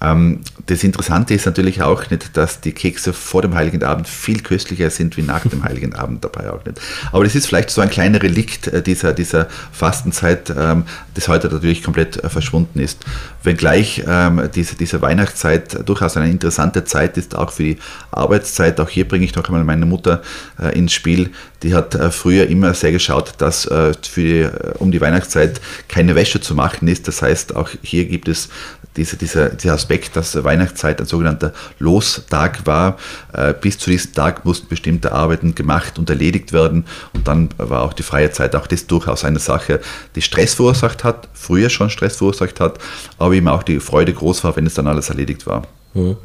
Ähm, 0.00 0.40
das 0.66 0.82
Interessante 0.82 1.34
ist 1.34 1.46
natürlich 1.46 1.82
auch 1.82 2.10
nicht, 2.10 2.36
dass 2.36 2.60
die 2.60 2.72
Kekse 2.72 3.12
vor 3.12 3.42
dem 3.42 3.54
Heiligen 3.54 3.82
Abend 3.82 4.08
viel 4.08 4.40
köstlicher 4.40 4.90
sind 4.90 5.16
wie 5.16 5.22
nach 5.22 5.46
dem 5.46 5.64
Heiligen 5.64 5.94
Abend 5.94 6.24
dabei 6.24 6.50
auch 6.50 6.64
nicht. 6.64 6.80
Aber 7.12 7.24
das 7.24 7.34
ist 7.34 7.46
vielleicht 7.46 7.70
so 7.70 7.80
ein 7.80 7.90
kleiner 7.90 8.22
Relikt 8.22 8.68
äh, 8.68 8.82
dieser, 8.82 9.12
dieser 9.12 9.48
Fastenzeit, 9.72 10.52
ähm, 10.56 10.84
das 11.14 11.28
heute 11.28 11.48
natürlich 11.48 11.82
komplett 11.82 12.22
äh, 12.22 12.28
verschwunden 12.28 12.80
ist. 12.80 13.04
Wenngleich 13.42 14.04
ähm, 14.06 14.48
diese, 14.54 14.76
diese 14.76 15.02
Weihnachtszeit 15.02 15.86
durchaus 15.88 16.16
eine 16.16 16.30
interessante 16.30 16.84
Zeit 16.84 17.16
ist, 17.16 17.36
auch 17.36 17.52
für 17.52 17.62
die 17.62 17.78
Arbeitszeit. 18.10 18.80
Auch 18.80 18.88
hier 18.88 19.06
bringe 19.06 19.24
ich 19.24 19.34
noch 19.34 19.48
einmal 19.48 19.64
meine 19.64 19.86
Mutter 19.86 20.22
äh, 20.58 20.76
ins 20.76 20.92
Spiel. 20.92 21.30
Die 21.62 21.74
hat 21.74 21.98
früher 22.10 22.46
immer 22.48 22.74
sehr 22.74 22.92
geschaut, 22.92 23.36
dass 23.38 23.62
für 23.62 24.74
um 24.80 24.92
die 24.92 25.00
Weihnachtszeit 25.00 25.62
keine 25.88 26.14
Wäsche 26.14 26.38
zu 26.38 26.54
machen 26.54 26.88
ist. 26.88 27.08
Das 27.08 27.22
heißt, 27.22 27.56
auch 27.56 27.70
hier 27.80 28.04
gibt 28.04 28.28
es 28.28 28.50
diese, 28.96 29.16
dieser, 29.16 29.50
dieser 29.50 29.74
Aspekt, 29.74 30.16
dass 30.16 30.42
Weihnachtszeit 30.42 31.00
ein 31.00 31.06
sogenannter 31.06 31.52
Lostag 31.78 32.66
war. 32.66 32.96
Äh, 33.32 33.54
bis 33.54 33.78
zu 33.78 33.90
diesem 33.90 34.12
Tag 34.12 34.44
mussten 34.44 34.68
bestimmte 34.68 35.12
Arbeiten 35.12 35.54
gemacht 35.54 35.98
und 35.98 36.08
erledigt 36.10 36.52
werden 36.52 36.84
und 37.12 37.26
dann 37.26 37.50
war 37.56 37.82
auch 37.82 37.92
die 37.92 38.02
freie 38.02 38.30
Zeit 38.30 38.54
auch 38.54 38.66
das 38.66 38.86
durchaus 38.86 39.24
eine 39.24 39.38
Sache, 39.38 39.80
die 40.14 40.22
Stress 40.22 40.54
verursacht 40.54 41.04
hat, 41.04 41.28
früher 41.32 41.70
schon 41.70 41.90
Stress 41.90 42.16
verursacht 42.16 42.60
hat, 42.60 42.78
aber 43.18 43.34
eben 43.34 43.48
auch 43.48 43.62
die 43.62 43.80
Freude 43.80 44.12
groß 44.12 44.44
war, 44.44 44.56
wenn 44.56 44.66
es 44.66 44.74
dann 44.74 44.86
alles 44.86 45.08
erledigt 45.08 45.46
war. 45.46 45.66
Mhm. 45.94 46.16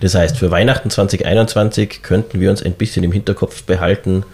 Das 0.00 0.16
heißt, 0.16 0.36
für 0.36 0.50
Weihnachten 0.50 0.90
2021 0.90 2.02
könnten 2.02 2.40
wir 2.40 2.50
uns 2.50 2.60
ein 2.60 2.72
bisschen 2.72 3.04
im 3.04 3.12
Hinterkopf 3.12 3.62
behalten, 3.62 4.24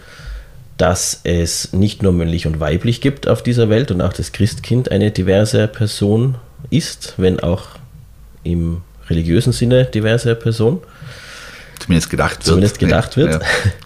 dass 0.77 1.19
es 1.23 1.73
nicht 1.73 2.01
nur 2.01 2.11
männlich 2.11 2.47
und 2.47 2.59
weiblich 2.59 3.01
gibt 3.01 3.27
auf 3.27 3.43
dieser 3.43 3.69
Welt 3.69 3.91
und 3.91 4.01
auch 4.01 4.13
das 4.13 4.31
Christkind 4.31 4.89
eine 4.91 5.11
diverse 5.11 5.67
Person 5.67 6.35
ist, 6.69 7.15
wenn 7.17 7.39
auch 7.39 7.67
im 8.43 8.81
religiösen 9.09 9.53
Sinne 9.53 9.85
diverse 9.85 10.35
Person. 10.35 10.81
Zumindest 11.79 12.09
gedacht 12.09 12.37
wird. 12.37 12.45
Zumindest 12.45 12.79
gedacht 12.79 13.17
wird. 13.17 13.33
Ja. 13.33 13.39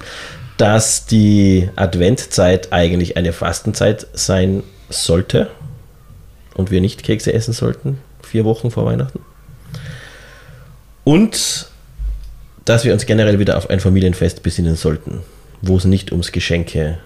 Dass 0.57 1.05
die 1.05 1.69
Adventzeit 1.75 2.71
eigentlich 2.71 3.17
eine 3.17 3.33
Fastenzeit 3.33 4.07
sein 4.13 4.63
sollte 4.89 5.49
und 6.53 6.69
wir 6.69 6.79
nicht 6.79 7.03
Kekse 7.03 7.33
essen 7.33 7.53
sollten, 7.53 7.99
vier 8.21 8.45
Wochen 8.45 8.69
vor 8.69 8.85
Weihnachten. 8.85 9.19
Und 11.03 11.67
dass 12.65 12.85
wir 12.85 12.93
uns 12.93 13.05
generell 13.05 13.39
wieder 13.39 13.57
auf 13.57 13.69
ein 13.69 13.79
Familienfest 13.79 14.43
besinnen 14.43 14.75
sollten, 14.75 15.21
wo 15.61 15.75
es 15.77 15.85
nicht 15.85 16.11
ums 16.11 16.31
Geschenke 16.31 16.99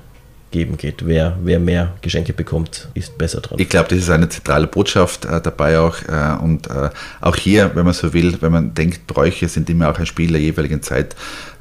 geben 0.52 0.78
geht. 0.78 1.06
Wer, 1.06 1.38
wer 1.44 1.60
mehr 1.60 1.94
Geschenke 2.02 2.34
bekommt, 2.34 2.88
ist 2.94 3.18
besser 3.18 3.42
dran. 3.42 3.60
Ich 3.60 3.70
glaube, 3.70 3.90
das 3.90 4.00
ist 4.00 4.10
eine 4.10 4.30
zentrale 4.30 4.68
Botschaft 4.68 5.26
äh, 5.26 5.42
dabei 5.42 5.80
auch. 5.80 5.98
Äh, 6.08 6.44
und 6.44 6.68
äh, 6.68 6.90
auch 7.22 7.36
hier, 7.36 7.72
wenn 7.76 7.86
man 7.86 7.94
so 7.94 8.14
will, 8.14 8.38
wenn 8.42 8.52
man 8.52 8.74
denkt, 8.74 9.08
Bräuche 9.08 9.48
sind 9.48 9.70
immer 9.70 9.90
auch 9.90 10.00
ein 10.00 10.06
Spiel 10.06 10.32
der 10.32 10.42
jeweiligen 10.42 10.82
Zeit, 10.82 11.16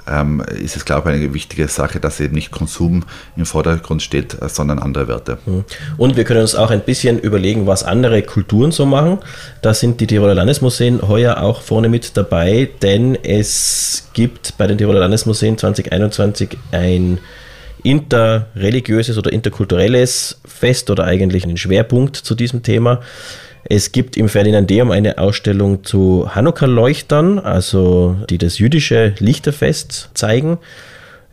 ähm, 0.09 0.43
ist 0.63 0.77
es, 0.77 0.85
glaube 0.85 1.11
ich, 1.11 1.17
eine 1.17 1.35
wichtige 1.35 1.67
Sache, 1.69 2.01
dass 2.01 2.21
eben 2.21 2.35
nicht 2.35 2.51
Konsum 2.51 3.05
im 3.37 3.47
Vordergrund 3.47 4.03
steht, 4.03 4.41
äh, 4.41 4.49
sondern 4.49 4.79
andere 4.79 5.09
Werte. 5.09 5.39
Mhm. 5.47 5.65
Und 5.97 6.17
wir 6.17 6.25
können 6.25 6.43
uns 6.43 6.55
auch 6.55 6.71
ein 6.71 6.83
bisschen 6.83 7.19
überlegen, 7.19 7.67
was 7.67 7.83
andere 7.83 8.23
Kulturen 8.23 8.71
so 8.71 8.87
machen. 8.87 9.19
Da 9.63 9.75
sind 9.75 10.01
die 10.01 10.07
Tiroler 10.07 10.35
Landesmuseen 10.35 11.07
heuer 11.07 11.43
auch 11.43 11.61
vorne 11.61 11.89
mit 11.89 12.17
dabei, 12.17 12.69
denn 12.83 13.17
es 13.17 14.09
gibt 14.13 14.57
bei 14.59 14.67
den 14.67 14.79
Tiroler 14.79 15.01
Landesmuseen 15.01 15.59
2021 15.59 16.57
ein 16.71 17.19
interreligiöses 17.87 19.17
oder 19.17 19.33
interkulturelles 19.33 20.41
Fest 20.45 20.91
oder 20.91 21.05
eigentlich 21.05 21.45
einen 21.45 21.57
Schwerpunkt 21.57 22.17
zu 22.17 22.35
diesem 22.35 22.65
Thema. 22.65 23.01
Es 23.69 23.93
gibt 23.93 24.17
im 24.17 24.29
Ferdinandeum 24.29 24.91
eine 24.91 25.19
Ausstellung 25.19 25.85
zu 25.85 26.29
Hanukkah-Leuchtern, 26.35 27.39
also 27.39 28.17
die 28.29 28.39
das 28.39 28.59
jüdische 28.59 29.15
Lichterfest 29.19 30.11
zeigen. 30.15 30.59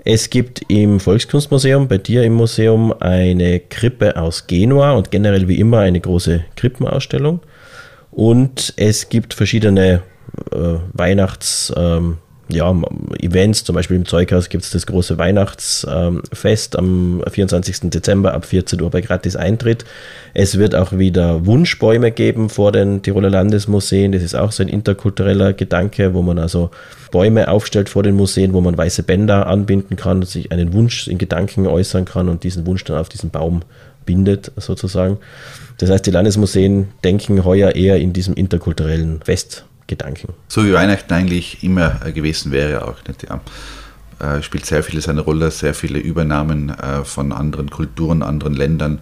Es 0.06 0.30
gibt 0.30 0.62
im 0.68 1.00
Volkskunstmuseum, 1.00 1.88
bei 1.88 1.98
dir 1.98 2.24
im 2.24 2.34
Museum, 2.34 2.94
eine 3.00 3.60
Krippe 3.60 4.16
aus 4.16 4.46
Genua 4.46 4.92
und 4.92 5.10
generell 5.10 5.48
wie 5.48 5.60
immer 5.60 5.80
eine 5.80 6.00
große 6.00 6.46
Krippenausstellung. 6.56 7.39
Und 8.12 8.74
es 8.78 9.10
gibt 9.10 9.34
verschiedene 9.34 10.04
äh, 10.52 10.76
Weihnachts- 10.94 11.74
ähm, 11.76 12.18
ja, 12.54 12.74
Events, 13.20 13.63
zum 13.63 13.76
Beispiel 13.76 13.98
im 13.98 14.06
Zeughaus 14.06 14.50
gibt 14.50 14.63
es 14.63 14.72
das 14.72 14.86
große 14.86 15.18
Weihnachtsfest 15.18 16.78
am 16.78 17.24
24. 17.30 17.89
Dezember 17.89 18.34
ab 18.34 18.46
14 18.46 18.82
Uhr 18.82 18.89
bei 18.89 19.02
Gratis 19.02 19.36
Eintritt. 19.36 19.86
Es 20.34 20.58
wird 20.58 20.76
auch 20.76 20.94
wieder 20.94 21.46
Wunschbäume 21.46 22.12
geben 22.12 22.50
vor 22.50 22.72
den 22.72 23.02
Tiroler 23.02 23.30
Landesmuseen. 23.30 24.12
Das 24.12 24.24
ist 24.24 24.36
auch 24.36 24.52
so 24.52 24.63
ein 24.63 24.70
interkultureller 24.70 25.54
Gedanke, 25.54 26.13
wo 26.13 26.22
man 26.22 26.39
also 26.39 26.72
Bäume 27.12 27.48
aufstellt 27.48 27.89
vor 27.89 28.04
den 28.04 28.16
Museen, 28.16 28.54
wo 28.54 28.62
man 28.62 28.78
weiße 28.78 29.04
Bänder 29.04 29.48
anbinden 29.48 29.96
kann, 29.96 30.24
sich 30.24 30.52
einen 30.52 30.74
Wunsch 30.74 31.08
in 31.08 31.18
Gedanken 31.18 31.68
äußern 31.68 32.06
kann 32.06 32.30
und 32.30 32.44
diesen 32.44 32.66
Wunsch 32.66 32.84
dann 32.84 32.98
auf 32.98 33.10
diesen 33.10 33.30
Baum 33.30 33.62
bindet, 34.06 34.52
sozusagen. 34.58 35.18
Das 35.78 35.89
heißt, 35.89 36.06
die 36.06 36.12
Landesmuseen 36.12 36.89
denken 37.04 37.46
heuer 37.46 37.76
eher 37.76 37.98
in 37.98 38.13
diesem 38.13 38.34
interkulturellen 38.34 39.22
Fest. 39.22 39.66
Gedanken. 39.88 40.34
So 40.48 40.65
wie 40.65 40.74
Weihnachten 40.74 41.13
eigentlich 41.13 41.63
immer 41.63 42.06
äh, 42.06 42.12
gewesen 42.12 42.52
wäre 42.52 42.88
auch. 42.88 42.98
Nicht? 43.08 43.24
Ja. 43.24 43.41
Äh, 44.19 44.41
spielt 44.41 44.65
sehr 44.65 44.84
vieles 44.84 45.10
eine 45.10 45.22
Rolle, 45.22 45.52
sehr 45.52 45.74
viele 45.74 46.00
Übernahmen 46.00 46.69
äh, 46.69 47.04
von 47.04 47.32
anderen 47.32 47.69
Kulturen, 47.69 48.22
anderen 48.24 48.54
Ländern, 48.54 49.00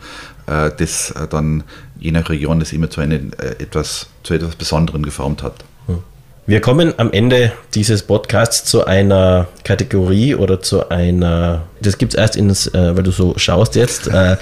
äh, 0.48 0.72
das 0.76 1.12
äh, 1.12 1.28
dann 1.28 1.64
je 2.00 2.12
nach 2.12 2.30
Region 2.30 2.60
das 2.60 2.74
immer 2.74 2.90
zu, 2.90 3.02
einem, 3.02 3.32
äh, 3.38 3.62
etwas, 3.62 4.08
zu 4.24 4.34
etwas 4.34 4.56
Besonderem 4.56 5.04
geformt 5.04 5.44
hat. 5.44 5.64
Wir 6.52 6.60
kommen 6.60 6.94
am 6.98 7.14
Ende 7.14 7.54
dieses 7.76 8.04
Podcasts 8.04 8.66
zu 8.66 8.84
einer 8.84 9.48
Kategorie 9.64 10.36
oder 10.36 10.60
zu 10.60 10.90
einer, 10.90 11.62
das 11.82 11.98
gibt 11.98 12.14
es 12.14 12.20
erst 12.20 12.36
ins, 12.36 12.68
äh, 12.68 12.94
weil 12.94 13.04
du 13.04 13.12
so 13.12 13.36
schaust 13.38 13.76
jetzt, 13.76 14.10
äh, 14.10 14.36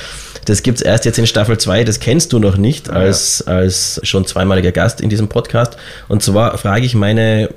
das 0.46 0.64
gibt 0.64 0.80
es 0.80 0.82
erst 0.82 1.06
jetzt 1.06 1.20
in 1.20 1.28
Staffel 1.28 1.60
2, 1.60 1.84
das 1.84 2.00
kennst 2.00 2.34
du 2.34 2.40
noch 2.40 2.58
nicht 2.58 2.90
als, 2.90 3.44
ja. 3.46 3.54
als 3.54 4.02
schon 4.02 4.26
zweimaliger 4.26 4.72
Gast 4.72 5.02
in 5.02 5.12
diesem 5.12 5.28
Podcast. 5.28 5.78
Und 6.08 6.24
zwar 6.24 6.58
frage 6.58 6.84
ich 6.84 6.96
meine 6.96 7.52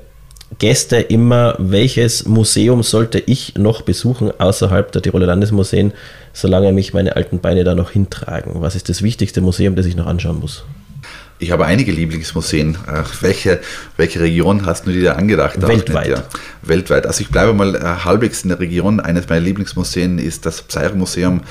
Gäste 0.59 0.97
immer, 0.97 1.55
welches 1.57 2.27
Museum 2.27 2.83
sollte 2.83 3.23
ich 3.25 3.55
noch 3.55 3.81
besuchen 3.81 4.39
außerhalb 4.39 4.91
der 4.91 5.01
Tiroler 5.01 5.25
Landesmuseen, 5.25 5.93
solange 6.31 6.71
mich 6.73 6.93
meine 6.93 7.15
alten 7.15 7.39
Beine 7.39 7.63
da 7.63 7.73
noch 7.73 7.89
hintragen? 7.89 8.61
Was 8.61 8.75
ist 8.75 8.87
das 8.87 9.01
wichtigste 9.01 9.41
Museum, 9.41 9.75
das 9.75 9.87
ich 9.87 9.95
noch 9.95 10.05
anschauen 10.05 10.39
muss? 10.39 10.63
Ich 11.43 11.51
habe 11.51 11.65
einige 11.65 11.91
Lieblingsmuseen. 11.91 12.77
Ach, 12.87 13.21
welche, 13.21 13.59
welche 13.97 14.21
Region 14.21 14.65
hast 14.65 14.87
du 14.87 14.91
dir 14.91 15.03
da 15.03 15.11
angedacht? 15.15 15.61
Weltweit. 15.61 16.07
Ja, 16.07 16.23
weltweit. 16.61 17.05
Also 17.05 17.19
ich 17.19 17.27
bleibe 17.27 17.53
mal 17.53 17.75
äh, 17.75 17.79
halbwegs 17.81 18.43
in 18.43 18.49
der 18.49 18.61
Region. 18.61 19.01
Eines 19.01 19.27
meiner 19.27 19.41
Lieblingsmuseen 19.41 20.19
ist 20.19 20.45
das 20.45 20.61
Pseiro-Museum, 20.61 21.41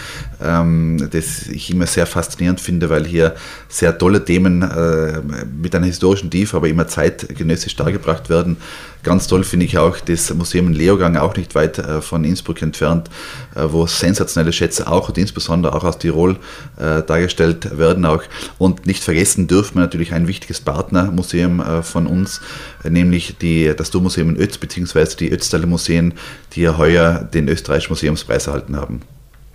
ähm, 0.42 1.10
das 1.12 1.46
ich 1.46 1.70
immer 1.70 1.86
sehr 1.86 2.06
faszinierend 2.06 2.58
finde, 2.58 2.88
weil 2.88 3.04
hier 3.04 3.34
sehr 3.68 3.98
tolle 3.98 4.24
Themen 4.24 4.62
äh, 4.62 5.20
mit 5.60 5.74
einer 5.74 5.86
historischen 5.86 6.30
Tiefe, 6.30 6.56
aber 6.56 6.68
immer 6.68 6.88
zeitgenössisch 6.88 7.76
dargebracht 7.76 8.30
werden. 8.30 8.56
Ganz 9.02 9.26
toll 9.26 9.42
finde 9.42 9.66
ich 9.66 9.78
auch 9.78 9.98
das 9.98 10.32
Museum 10.32 10.68
in 10.68 10.74
Leogang, 10.74 11.16
auch 11.16 11.36
nicht 11.36 11.54
weit 11.56 11.78
äh, 11.78 12.00
von 12.00 12.24
Innsbruck 12.24 12.62
entfernt, 12.62 13.10
äh, 13.56 13.64
wo 13.66 13.86
sensationelle 13.86 14.52
Schätze 14.52 14.86
auch 14.86 15.08
und 15.08 15.18
insbesondere 15.18 15.74
auch 15.74 15.82
aus 15.82 15.98
Tirol 15.98 16.36
äh, 16.78 17.02
dargestellt 17.02 17.78
werden. 17.78 18.04
Auch. 18.04 18.22
Und 18.58 18.86
nicht 18.86 19.02
vergessen 19.02 19.48
dürfen 19.48 19.76
wir 19.76 19.80
natürlich 19.80 20.12
ein 20.12 20.28
wichtiges 20.28 20.60
Partnermuseum 20.60 21.82
von 21.82 22.06
uns, 22.06 22.40
nämlich 22.88 23.36
die, 23.38 23.72
das 23.76 23.90
Dommuseum 23.90 24.30
in 24.30 24.36
Ötz 24.36 24.58
bzw. 24.58 25.16
die 25.18 25.32
Ötztaler 25.32 25.66
Museen, 25.66 26.14
die 26.54 26.62
ja 26.62 26.78
heuer 26.78 27.28
den 27.32 27.48
österreichischen 27.48 27.92
Museumspreis 27.92 28.46
erhalten 28.46 28.76
haben. 28.76 29.02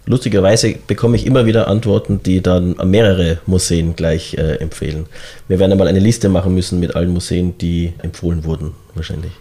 Lustigerweise 0.07 0.75
bekomme 0.87 1.17
ich 1.17 1.25
immer 1.25 1.45
wieder 1.45 1.67
Antworten, 1.67 2.21
die 2.23 2.41
dann 2.41 2.77
mehrere 2.85 3.39
Museen 3.45 3.95
gleich 3.97 4.35
äh, 4.35 4.55
empfehlen. 4.55 5.05
Wir 5.49 5.59
werden 5.59 5.73
einmal 5.73 5.89
eine 5.89 5.99
Liste 5.99 6.29
machen 6.29 6.53
müssen 6.53 6.79
mit 6.79 6.95
allen 6.95 7.09
Museen, 7.09 7.57
die 7.57 7.93
empfohlen 8.01 8.45
wurden, 8.45 8.71
wahrscheinlich. 8.97 9.31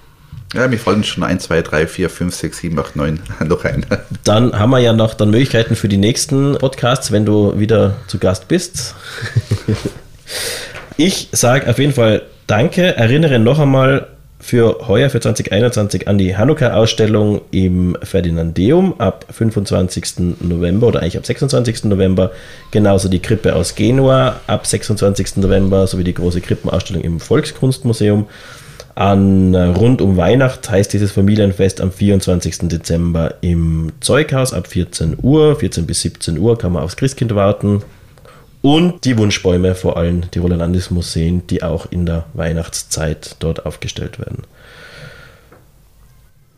Ja, 0.55 0.69
mir 0.69 0.79
fallen 0.79 1.03
schon 1.03 1.25
1, 1.25 1.45
2, 1.45 1.63
3, 1.63 1.87
4, 1.87 2.09
5, 2.11 2.35
6, 2.35 2.59
7, 2.59 2.79
8, 2.79 2.97
9 2.97 3.21
noch 3.47 3.65
ein. 3.65 3.85
Dann 4.25 4.59
haben 4.59 4.71
wir 4.71 4.79
ja 4.79 4.93
noch 4.93 5.15
dann 5.15 5.31
Möglichkeiten 5.31 5.75
für 5.75 5.89
die 5.89 5.97
nächsten 5.97 6.57
Podcasts, 6.59 7.11
wenn 7.11 7.27
du 7.27 7.59
wieder 7.59 7.97
zu 8.07 8.19
Gast 8.19 8.49
bist. 8.49 8.95
ich 10.97 11.29
sage 11.33 11.69
auf 11.69 11.79
jeden 11.79 11.93
Fall 11.93 12.23
Danke, 12.47 12.97
erinnere 12.97 13.41
noch 13.41 13.59
einmal 13.59 14.07
für 14.39 14.87
heuer, 14.87 15.11
für 15.11 15.19
2021, 15.19 16.07
an 16.07 16.17
die 16.17 16.37
Hanukkah-Ausstellung 16.37 17.41
im 17.51 17.97
Ferdinandeum 18.01 19.01
ab 19.01 19.27
25. 19.31 20.37
November 20.41 20.87
oder 20.87 21.01
eigentlich 21.01 21.19
ab 21.19 21.27
26. 21.27 21.85
November. 21.85 22.31
Genauso 22.71 23.09
die 23.09 23.19
Krippe 23.19 23.57
aus 23.57 23.75
Genua 23.75 24.37
ab 24.47 24.65
26. 24.65 25.39
November 25.39 25.89
sowie 25.89 26.05
die 26.05 26.15
große 26.15 26.41
Krippenausstellung 26.41 27.03
im 27.03 27.19
Volkskunstmuseum. 27.19 28.27
An 28.97 29.55
rund 29.55 30.01
um 30.01 30.17
Weihnacht 30.17 30.71
heißt 30.71 30.91
dieses 30.91 31.13
Familienfest 31.13 31.83
am 31.83 31.93
24. 31.93 32.61
Dezember 32.69 33.35
im 33.43 33.93
Zeughaus 34.01 34.55
ab 34.55 34.69
14 34.69 35.19
Uhr. 35.21 35.55
14 35.57 35.87
bis 35.87 36.01
17 36.01 36.39
Uhr 36.39 36.57
kann 36.57 36.73
man 36.73 36.83
aufs 36.83 36.97
Christkind 36.97 37.35
warten. 37.35 37.83
Und 38.63 39.05
die 39.05 39.19
Wunschbäume 39.19 39.75
vor 39.75 39.99
allen 39.99 40.31
Tiroler 40.31 40.57
Landesmuseen, 40.57 41.47
die 41.47 41.63
auch 41.63 41.85
in 41.91 42.07
der 42.07 42.25
Weihnachtszeit 42.33 43.37
dort 43.39 43.67
aufgestellt 43.67 44.19
werden. 44.19 44.45